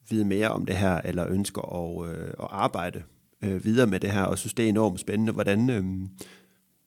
vide 0.10 0.26
mere 0.26 0.50
om 0.50 0.66
det 0.66 0.76
her, 0.78 1.02
eller 1.06 1.28
ønsker 1.30 1.62
at, 1.62 2.10
øh, 2.10 2.28
at 2.28 2.48
arbejde 2.50 3.04
øh, 3.44 3.66
videre 3.66 3.88
med 3.88 4.00
det 4.00 4.12
her, 4.12 4.22
og 4.22 4.38
synes, 4.38 4.54
det 4.54 4.66
er 4.66 4.70
enormt 4.70 5.00
spændende, 5.00 5.34
hvordan, 5.34 5.70
øh, 5.70 5.84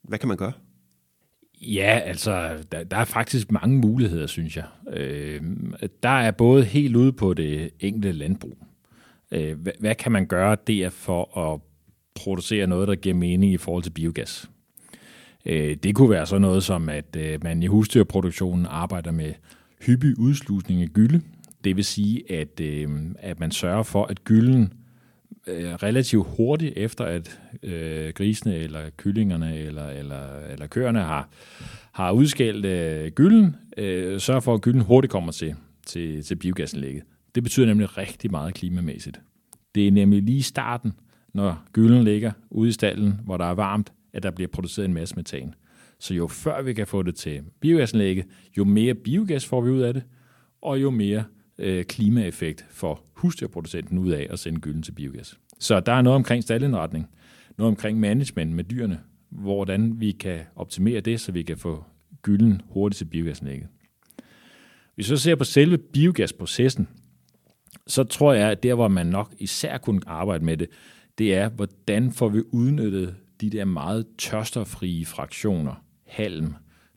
hvad 0.03 0.19
kan 0.19 0.29
man 0.29 0.37
gøre? 0.37 0.53
Ja, 1.61 2.01
altså, 2.05 2.65
der, 2.73 2.85
der 2.85 2.97
er 2.97 3.05
faktisk 3.05 3.53
mange 3.53 3.79
muligheder, 3.79 4.27
synes 4.27 4.57
jeg. 4.57 4.67
Øh, 4.93 5.43
der 6.03 6.09
er 6.09 6.31
både 6.31 6.65
helt 6.65 6.97
ude 6.97 7.13
på 7.13 7.35
det 7.35 7.71
enkelte 7.81 8.13
landbrug. 8.13 8.59
Øh, 9.33 9.61
hvad, 9.61 9.73
hvad 9.81 9.95
kan 9.95 10.13
man 10.13 10.27
gøre 10.27 10.57
der 10.67 10.91
for 10.91 11.39
at 11.39 11.61
producere 12.15 12.67
noget, 12.67 12.89
der 12.89 12.95
giver 12.95 13.15
mening 13.15 13.53
i 13.53 13.57
forhold 13.57 13.83
til 13.83 13.91
biogas? 13.91 14.51
Øh, 15.47 15.77
det 15.83 15.95
kunne 15.95 16.11
være 16.11 16.27
sådan 16.27 16.43
noget 16.43 16.63
som, 16.63 16.89
at 16.89 17.17
øh, 17.17 17.45
man 17.45 17.63
i 17.63 17.67
husdyrproduktionen 17.67 18.67
arbejder 18.67 19.11
med 19.11 19.33
hyppig 19.87 20.19
udslusning 20.19 20.83
af 20.83 20.89
gylde. 20.89 21.21
Det 21.65 21.77
vil 21.77 21.85
sige, 21.85 22.33
at, 22.33 22.61
øh, 22.61 22.89
at 23.19 23.41
man 23.41 23.51
sørger 23.51 23.83
for, 23.83 24.05
at 24.05 24.25
gylden 24.25 24.73
relativt 25.83 26.27
hurtigt 26.37 26.73
efter, 26.77 27.05
at 27.05 27.41
øh, 27.63 28.13
grisene 28.15 28.55
eller 28.55 28.81
kyllingerne 28.97 29.57
eller, 29.57 29.89
eller, 29.89 30.39
eller 30.51 30.67
køerne 30.67 31.01
har, 31.01 31.29
har 31.93 32.13
udskældt 32.13 32.67
øh, 32.67 33.11
gylden, 33.13 33.57
øh, 33.77 34.21
sørger 34.21 34.41
for, 34.41 34.55
at 34.55 34.61
gylden 34.61 34.81
hurtigt 34.81 35.13
kommer 35.13 35.33
til, 35.33 35.55
til, 35.87 36.23
til 36.23 36.37
biogasanlægget. 36.37 37.03
Det 37.35 37.43
betyder 37.43 37.67
nemlig 37.67 37.99
rigtig 37.99 38.31
meget 38.31 38.55
klimamæssigt. 38.55 39.21
Det 39.75 39.89
er 39.89 39.93
nemlig 39.93 40.23
lige 40.23 40.43
starten, 40.43 40.93
når 41.35 41.63
gylden 41.73 42.05
ligger 42.05 42.33
ude 42.51 42.69
i 42.69 42.73
stallen, 42.73 43.21
hvor 43.25 43.37
der 43.37 43.45
er 43.45 43.55
varmt, 43.55 43.93
at 44.13 44.23
der 44.23 44.31
bliver 44.31 44.49
produceret 44.49 44.89
en 44.89 44.95
masse 44.95 45.17
metan. 45.17 45.55
Så 45.99 46.15
jo 46.15 46.27
før 46.27 46.63
vi 46.63 46.73
kan 46.73 46.87
få 46.87 47.03
det 47.03 47.15
til 47.15 47.43
biogasanlægget, 47.61 48.27
jo 48.59 48.65
mere 48.65 48.95
biogas 48.95 49.47
får 49.47 49.61
vi 49.61 49.71
ud 49.71 49.81
af 49.81 49.95
det, 49.95 50.03
og 50.63 50.83
jo 50.83 50.91
mere 50.91 51.25
øh, 51.59 51.85
klimaeffekt 51.85 52.67
får 52.71 53.07
husdyrproducenten 53.13 53.99
ud 53.99 54.11
af 54.11 54.27
at 54.31 54.39
sende 54.39 54.61
gylden 54.61 54.83
til 54.83 54.93
biogas. 54.93 55.39
Så 55.59 55.81
der 55.81 55.93
er 55.93 56.03
noget 56.03 56.17
omkring 56.17 56.43
staldindretning, 56.43 57.09
noget 57.59 57.69
omkring 57.69 58.01
management 58.01 58.53
med 58.53 58.65
dyrene, 58.65 59.01
hvordan 59.31 60.01
vi 60.01 60.13
kan 60.13 60.41
optimere 60.57 61.01
det, 61.01 61.21
så 61.21 61.33
vi 61.33 61.43
kan 61.43 61.57
få 61.57 61.85
gylden 62.23 62.63
hurtigt 62.69 62.99
til 62.99 63.05
biogasanlægget. 63.05 63.69
Hvis 64.95 65.11
vi 65.11 65.17
så 65.17 65.23
ser 65.23 65.35
på 65.35 65.45
selve 65.45 65.79
biogasprocessen, 65.79 66.89
så 67.87 68.05
tror 68.05 68.33
jeg, 68.33 68.51
at 68.51 68.63
der, 68.63 68.75
hvor 68.75 68.89
man 68.89 69.07
nok 69.07 69.35
især 69.39 69.79
kunne 69.79 70.01
arbejde 70.07 70.45
med 70.45 70.57
det, 70.57 70.69
det 71.19 71.35
er, 71.35 71.49
hvordan 71.49 72.13
får 72.13 72.29
vi 72.29 72.43
udnyttet 72.53 73.17
de 73.41 73.51
der 73.51 73.65
meget 73.65 74.07
tørstofrie 74.19 75.07
fraktioner, 75.07 75.85
halm, 76.07 76.55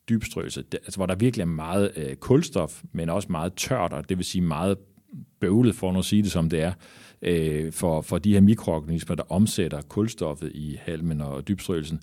dybstrøelse, 0.10 0.64
altså 0.72 0.98
hvor 0.98 1.06
der 1.06 1.16
virkelig 1.16 1.42
er 1.42 1.48
meget 1.48 1.92
øh, 1.96 2.16
kulstof, 2.16 2.84
men 2.92 3.10
også 3.10 3.28
meget 3.32 3.54
tørt, 3.54 3.94
og 3.94 4.10
det 4.10 4.18
vil 4.18 4.26
sige 4.26 4.42
meget 4.42 4.78
bøvlet, 5.40 5.76
for 5.76 5.98
at 5.98 6.06
sige 6.06 6.24
det 6.24 6.32
som 6.32 6.50
det 6.50 6.62
er, 6.62 6.74
øh, 7.22 7.72
for, 7.72 8.02
for 8.02 8.18
de 8.18 8.34
her 8.34 8.42
mikroorganismer, 8.42 9.16
der 9.16 9.24
omsætter 9.32 9.82
kulstoffet 9.82 10.52
i 10.56 10.78
halmen 10.82 11.22
og 11.22 11.48
dybstrøgelsen 11.48 12.00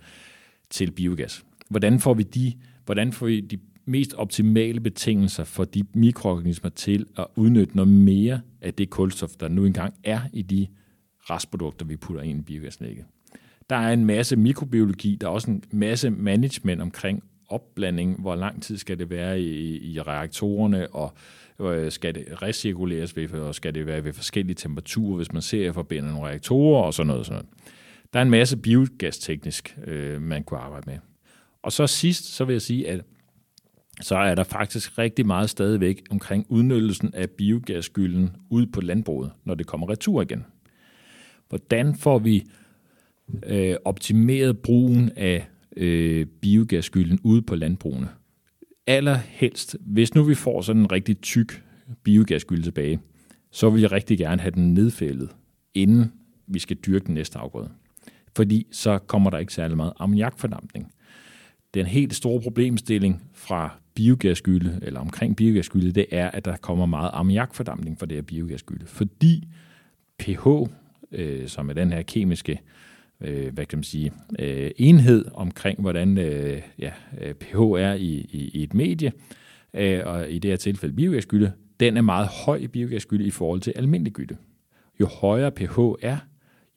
til 0.71 0.91
biogas. 0.91 1.45
Hvordan 1.69 2.01
får 2.01 2.15
vi 2.15 2.23
de, 2.23 2.53
hvordan 2.85 3.13
får 3.13 3.27
vi 3.27 3.41
de 3.41 3.59
mest 3.85 4.15
optimale 4.15 4.81
betingelser 4.81 5.45
for 5.45 5.65
de 5.65 5.83
mikroorganismer 5.95 6.71
til 6.71 7.07
at 7.19 7.27
udnytte 7.37 7.77
noget 7.77 7.93
mere 7.93 8.41
af 8.61 8.75
det 8.75 8.91
kulstof, 8.91 9.31
der 9.31 9.49
nu 9.49 9.65
engang 9.65 9.95
er 10.05 10.21
i 10.33 10.43
de 10.43 10.67
restprodukter, 11.21 11.87
vi 11.87 11.97
putter 11.97 12.23
ind 12.23 12.39
i 12.39 12.43
biogasnækket. 12.43 13.05
Der 13.71 13.77
er 13.77 13.93
en 13.93 14.05
masse 14.05 14.37
mikrobiologi, 14.37 15.17
der 15.21 15.27
er 15.27 15.31
også 15.31 15.51
en 15.51 15.65
masse 15.73 16.11
management 16.11 16.81
omkring 16.81 17.23
opblanding, 17.49 18.21
hvor 18.21 18.35
lang 18.35 18.63
tid 18.63 18.77
skal 18.77 18.99
det 18.99 19.11
være 19.11 19.41
i, 19.41 19.93
i 19.93 20.01
reaktorerne, 20.01 20.89
og 20.95 21.13
øh, 21.61 21.93
skal 21.93 22.15
det 22.15 22.43
recirkuleres 22.43 23.17
ved, 23.17 23.31
og 23.31 23.55
skal 23.55 23.75
det 23.75 23.87
være 23.87 24.05
ved 24.05 24.13
forskellige 24.13 24.55
temperaturer, 24.55 25.17
hvis 25.17 25.33
man 25.33 25.43
ser 25.43 25.73
forbinder 25.73 26.11
nogle 26.11 26.29
reaktorer 26.29 26.83
og 26.83 26.95
sådan 26.95 27.07
noget. 27.07 27.27
Sådan 27.27 27.35
noget. 27.35 27.49
Der 28.13 28.19
er 28.19 28.23
en 28.23 28.31
masse 28.31 28.57
biogasteknisk, 28.57 29.79
øh, 29.87 30.23
man 30.23 30.45
kunne 30.45 30.61
arbejde 30.61 30.91
med. 30.91 30.99
Og 31.63 31.73
så 31.73 31.87
sidst, 31.87 32.25
så 32.25 32.45
vil 32.45 32.53
jeg 32.53 32.63
sige, 32.63 32.89
at 32.89 33.01
så 34.01 34.17
er 34.17 34.35
der 34.35 34.45
faktisk 34.45 34.99
rigtig 34.99 35.27
meget 35.27 35.51
stadigvæk 35.51 36.03
omkring 36.11 36.47
udnyttelsen 36.49 37.15
af 37.15 37.31
biogasgylden 37.31 38.31
ud 38.51 38.67
på 38.67 38.81
landbruget, 38.81 39.33
når 39.45 39.55
det 39.55 39.67
kommer 39.67 39.91
retur 39.91 40.23
igen. 40.23 40.45
Hvordan 41.49 41.95
får 41.95 42.19
vi 42.19 42.45
øh, 43.47 43.77
optimeret 43.85 44.59
brugen 44.59 45.11
af 45.17 45.49
øh, 45.77 46.27
biogasgylden 46.27 47.21
ude 47.23 47.43
på 47.43 47.55
landbrugene? 47.55 48.09
Allerhelst, 48.87 49.77
hvis 49.81 50.15
nu 50.15 50.23
vi 50.23 50.35
får 50.35 50.61
sådan 50.61 50.83
en 50.83 50.93
rigtig 50.93 51.21
tyk 51.21 51.65
biogasgylde 52.03 52.63
tilbage, 52.63 53.01
så 53.51 53.71
vil 53.71 53.81
jeg 53.81 53.93
rigtig 53.93 54.19
gerne 54.19 54.41
have 54.41 54.51
den 54.51 54.75
nedfældet, 54.75 55.31
inden 55.75 56.13
vi 56.47 56.59
skal 56.59 56.77
dyrke 56.77 57.07
den 57.07 57.15
næste 57.15 57.39
afgrøde. 57.39 57.71
Fordi 58.37 58.67
så 58.73 58.99
kommer 58.99 59.31
der 59.31 59.39
ikke 59.39 59.53
særlig 59.53 59.77
meget 59.77 59.93
ammoniakfordampning. 59.99 60.93
Den 61.75 61.87
helt 61.87 62.15
store 62.15 62.41
problemstilling 62.41 63.23
fra 63.35 63.79
biogasgylde, 63.95 64.79
eller 64.83 65.01
omkring 65.01 65.37
biogasgylde, 65.37 65.93
det 65.93 66.07
er, 66.11 66.31
at 66.31 66.45
der 66.45 66.57
kommer 66.57 66.87
meget 66.87 67.11
ammoniakfordampning 67.13 67.99
fra 67.99 68.07
det 68.07 68.17
her 68.17 68.23
biogasgylde. 68.23 68.87
Fordi 68.87 69.49
pH, 70.19 70.47
øh, 71.13 71.49
som 71.49 71.69
er 71.69 71.73
den 71.73 71.93
her 71.93 72.03
kemiske 72.03 72.53
øh, 72.53 72.59
Øh, 73.21 73.55
hvad 73.55 73.67
kan 73.67 73.79
man 73.79 73.85
sige, 73.85 74.13
øh, 74.39 74.71
enhed 74.77 75.25
omkring, 75.35 75.81
hvordan 75.81 76.19
øh, 76.19 76.63
ja, 76.79 76.93
øh, 77.21 77.35
pH 77.35 77.57
er 77.57 77.93
i, 77.93 78.27
i, 78.31 78.51
i 78.55 78.63
et 78.63 78.75
medie, 78.75 79.13
øh, 79.75 80.01
og 80.05 80.31
i 80.31 80.39
det 80.39 80.51
her 80.51 80.57
tilfælde 80.57 80.95
biogasgylde, 80.95 81.53
den 81.81 81.97
er 81.97 82.03
meget 82.03 82.29
høj 82.47 82.57
i 82.57 82.67
biogasgylde 82.67 83.25
i 83.25 83.31
forhold 83.31 83.61
til 83.61 83.73
almindelig 83.77 84.13
gylde. 84.13 84.37
Jo 85.01 85.07
højere 85.07 85.51
pH 85.51 85.79
er, 86.03 86.17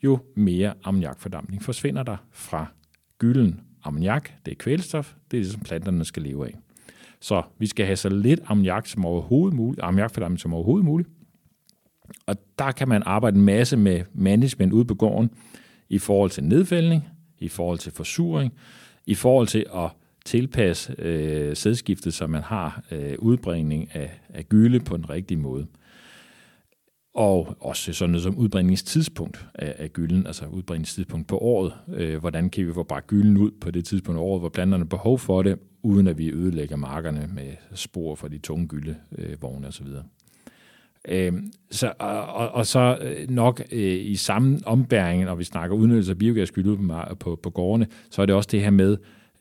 jo 0.03 0.19
mere 0.35 0.73
ammoniakfordampning 0.83 1.63
forsvinder 1.63 2.03
der 2.03 2.17
fra 2.31 2.65
gylden. 3.17 3.59
Ammoniak, 3.83 4.29
det 4.45 4.51
er 4.51 4.55
kvælstof, 4.55 5.13
det 5.31 5.37
er 5.37 5.41
det, 5.41 5.51
som 5.51 5.61
planterne 5.61 6.05
skal 6.05 6.23
leve 6.23 6.47
af. 6.47 6.55
Så 7.19 7.41
vi 7.59 7.67
skal 7.67 7.85
have 7.85 7.95
så 7.95 8.09
lidt 8.09 8.39
ammoniak 8.45 8.87
som 8.87 9.05
overhovedet 9.05 9.55
muligt, 9.55 9.83
ammoniakfordampning 9.83 10.39
som 10.39 10.53
overhovedet 10.53 10.85
muligt. 10.85 11.09
Og 12.25 12.35
der 12.59 12.71
kan 12.71 12.87
man 12.87 13.03
arbejde 13.05 13.37
en 13.37 13.45
masse 13.45 13.77
med 13.77 14.01
management 14.13 14.73
ude 14.73 14.85
på 14.85 14.95
gården 14.95 15.29
i 15.93 15.99
forhold 15.99 16.29
til 16.29 16.43
nedfældning, 16.43 17.03
i 17.39 17.47
forhold 17.47 17.77
til 17.77 17.91
forsuring, 17.91 18.53
i 19.05 19.15
forhold 19.15 19.47
til 19.47 19.65
at 19.75 19.89
tilpasse 20.25 20.95
øh, 20.99 21.55
sædskiftet, 21.55 22.13
så 22.13 22.27
man 22.27 22.41
har 22.41 22.83
øh, 22.91 23.15
udbringning 23.19 23.95
af, 23.95 24.19
af 24.29 24.49
gylde 24.49 24.79
på 24.79 24.97
den 24.97 25.09
rigtige 25.09 25.37
måde. 25.37 25.67
Og 27.15 27.57
også 27.59 27.93
sådan 27.93 28.11
noget 28.11 28.23
som 28.23 28.37
udbringningstidspunkt 28.37 29.45
af, 29.55 29.75
af 29.77 29.93
gylden, 29.93 30.27
altså 30.27 30.45
udbringningstidspunkt 30.45 31.27
på 31.27 31.37
året. 31.37 31.73
Øh, 31.93 32.19
hvordan 32.19 32.49
kan 32.49 32.67
vi 32.67 32.73
få 32.73 32.83
bare 32.83 33.01
gylden 33.01 33.37
ud 33.37 33.51
på 33.61 33.71
det 33.71 33.85
tidspunkt 33.85 34.19
af 34.19 34.23
året, 34.23 34.41
hvor 34.41 34.49
planterne 34.49 34.83
har 34.83 34.89
behov 34.89 35.19
for 35.19 35.43
det, 35.43 35.59
uden 35.83 36.07
at 36.07 36.17
vi 36.17 36.31
ødelægger 36.31 36.75
markerne 36.75 37.29
med 37.33 37.51
spor 37.73 38.15
fra 38.15 38.27
de 38.27 38.37
tunge 38.37 38.67
gyldevogne 38.67 39.67
osv. 39.67 39.87
Øh, 41.09 41.33
så, 41.71 41.93
og, 41.99 42.49
og 42.49 42.65
så 42.65 42.97
øh, 43.01 43.29
nok 43.29 43.61
øh, 43.71 44.05
i 44.05 44.15
samme 44.15 44.59
ombæring, 44.65 45.23
når 45.23 45.35
vi 45.35 45.43
snakker 45.43 45.75
udnyttelse 45.75 46.11
af 46.11 46.17
biogasgyld 46.17 46.87
på, 46.87 47.15
på, 47.15 47.39
på 47.43 47.49
gårdene, 47.49 47.87
så 48.11 48.21
er 48.21 48.25
det 48.25 48.35
også 48.35 48.49
det 48.51 48.61
her 48.61 48.69
med, 48.69 48.97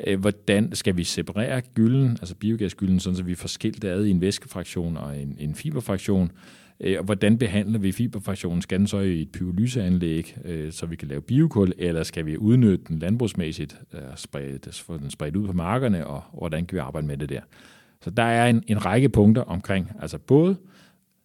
øh, 0.06 0.20
hvordan 0.20 0.74
skal 0.74 0.96
vi 0.96 1.04
separere 1.04 1.60
gylden, 1.60 2.10
altså 2.10 2.34
biogasgylden, 2.34 3.00
sådan 3.00 3.16
så 3.16 3.22
vi 3.22 3.34
får 3.34 3.48
skilt 3.48 3.82
det 3.82 3.88
ad 3.88 4.04
i 4.04 4.10
en 4.10 4.20
væskefraktion 4.20 4.96
og 4.96 5.18
en, 5.20 5.36
en 5.38 5.54
fiberfraktion, 5.54 6.32
øh, 6.80 6.98
og 6.98 7.04
hvordan 7.04 7.38
behandler 7.38 7.78
vi 7.78 7.92
fiberfraktionen? 7.92 8.62
Skal 8.62 8.78
den 8.78 8.86
så 8.86 8.98
i 8.98 9.22
et 9.22 9.32
pyrolyseanlæg, 9.32 10.36
øh, 10.44 10.72
så 10.72 10.86
vi 10.86 10.96
kan 10.96 11.08
lave 11.08 11.20
biokul, 11.20 11.72
eller 11.78 12.02
skal 12.02 12.26
vi 12.26 12.36
udnytte 12.36 12.84
den 12.88 12.98
landbrugsmæssigt, 12.98 13.80
øh, 13.94 14.00
spredt, 14.16 14.82
få 14.86 14.98
den 14.98 15.10
spredt 15.10 15.36
ud 15.36 15.46
på 15.46 15.52
markerne, 15.52 16.06
og 16.06 16.22
hvordan 16.38 16.66
kan 16.66 16.76
vi 16.76 16.80
arbejde 16.80 17.06
med 17.06 17.16
det 17.16 17.28
der? 17.28 17.40
Så 18.04 18.10
der 18.10 18.22
er 18.22 18.46
en, 18.46 18.62
en 18.66 18.84
række 18.84 19.08
punkter 19.08 19.42
omkring, 19.42 19.90
altså 20.00 20.18
både 20.18 20.56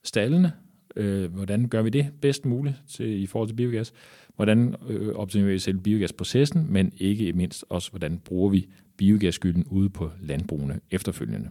stallene, 0.08 0.52
øh, 0.96 1.34
hvordan 1.34 1.67
gør 1.67 1.82
vi 1.82 1.89
det 1.89 2.08
bedst 2.22 2.46
muligt 2.46 2.76
til, 2.88 3.22
i 3.22 3.26
forhold 3.26 3.50
til 3.50 3.56
biogas, 3.56 3.93
hvordan 4.36 4.76
øh, 4.89 5.15
optimerer 5.15 5.52
vi 5.52 5.60
selv 5.60 5.78
biogasprocessen, 5.78 6.65
men 6.70 6.91
ikke 6.98 7.34
mindst 7.34 7.65
også, 7.70 7.89
hvordan 7.89 8.20
bruger 8.20 8.50
vi 8.50 8.67
biogasskylden 8.98 9.63
ude 9.63 9.89
på 9.89 10.12
landbrugene 10.22 10.80
efterfølgende. 10.91 11.50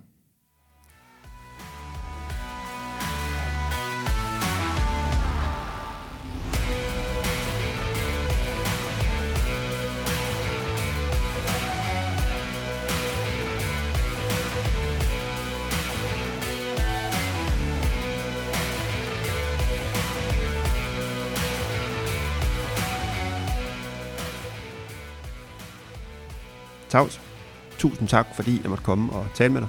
Tavs, 26.97 27.21
tusind 27.79 28.09
tak, 28.09 28.27
fordi 28.35 28.61
jeg 28.63 28.71
måtte 28.71 28.85
komme 28.85 29.13
og 29.13 29.27
tale 29.35 29.53
med 29.53 29.61
dig. 29.61 29.69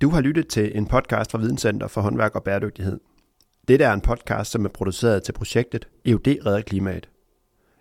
Du 0.00 0.10
har 0.10 0.20
lyttet 0.20 0.48
til 0.48 0.76
en 0.78 0.86
podcast 0.86 1.30
fra 1.30 1.38
Videnscenter 1.38 1.88
for 1.88 2.00
håndværk 2.00 2.34
og 2.34 2.44
bæredygtighed. 2.44 3.00
Dette 3.68 3.84
er 3.84 3.92
en 3.92 4.00
podcast, 4.00 4.50
som 4.50 4.64
er 4.64 4.68
produceret 4.68 5.22
til 5.22 5.32
projektet 5.32 5.88
EUD 6.04 6.26
Redder 6.46 6.60
Klimaet. 6.60 7.08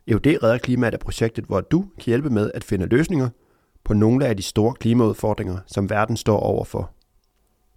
EUD 0.08 0.28
redder 0.44 0.58
klimaet 0.58 0.94
er 0.94 0.98
projektet, 0.98 1.46
hvor 1.46 1.62
du 1.62 1.82
kan 1.82 2.06
hjælpe 2.06 2.30
med 2.30 2.52
at 2.54 2.64
finde 2.64 2.86
løsninger 2.86 3.30
på 3.84 3.94
nogle 3.94 4.26
af 4.26 4.38
de 4.38 4.44
store 4.44 4.74
klimaudfordringer, 4.74 5.58
som 5.68 5.90
verden 5.90 6.18
står 6.18 6.40
overfor. 6.40 6.92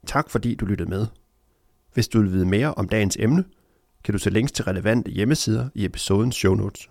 Tak 0.07 0.31
fordi 0.31 0.55
du 0.55 0.67
lyttede 0.67 0.91
med. 0.91 1.07
Hvis 1.95 2.09
du 2.09 2.21
vil 2.21 2.33
vide 2.33 2.47
mere 2.47 2.75
om 2.75 2.89
dagens 2.89 3.17
emne, 3.21 3.45
kan 4.05 4.13
du 4.13 4.19
se 4.19 4.31
links 4.31 4.53
til 4.53 4.65
relevante 4.65 5.11
hjemmesider 5.11 5.69
i 5.75 5.85
episodens 5.85 6.37
show 6.37 6.55
notes. 6.55 6.91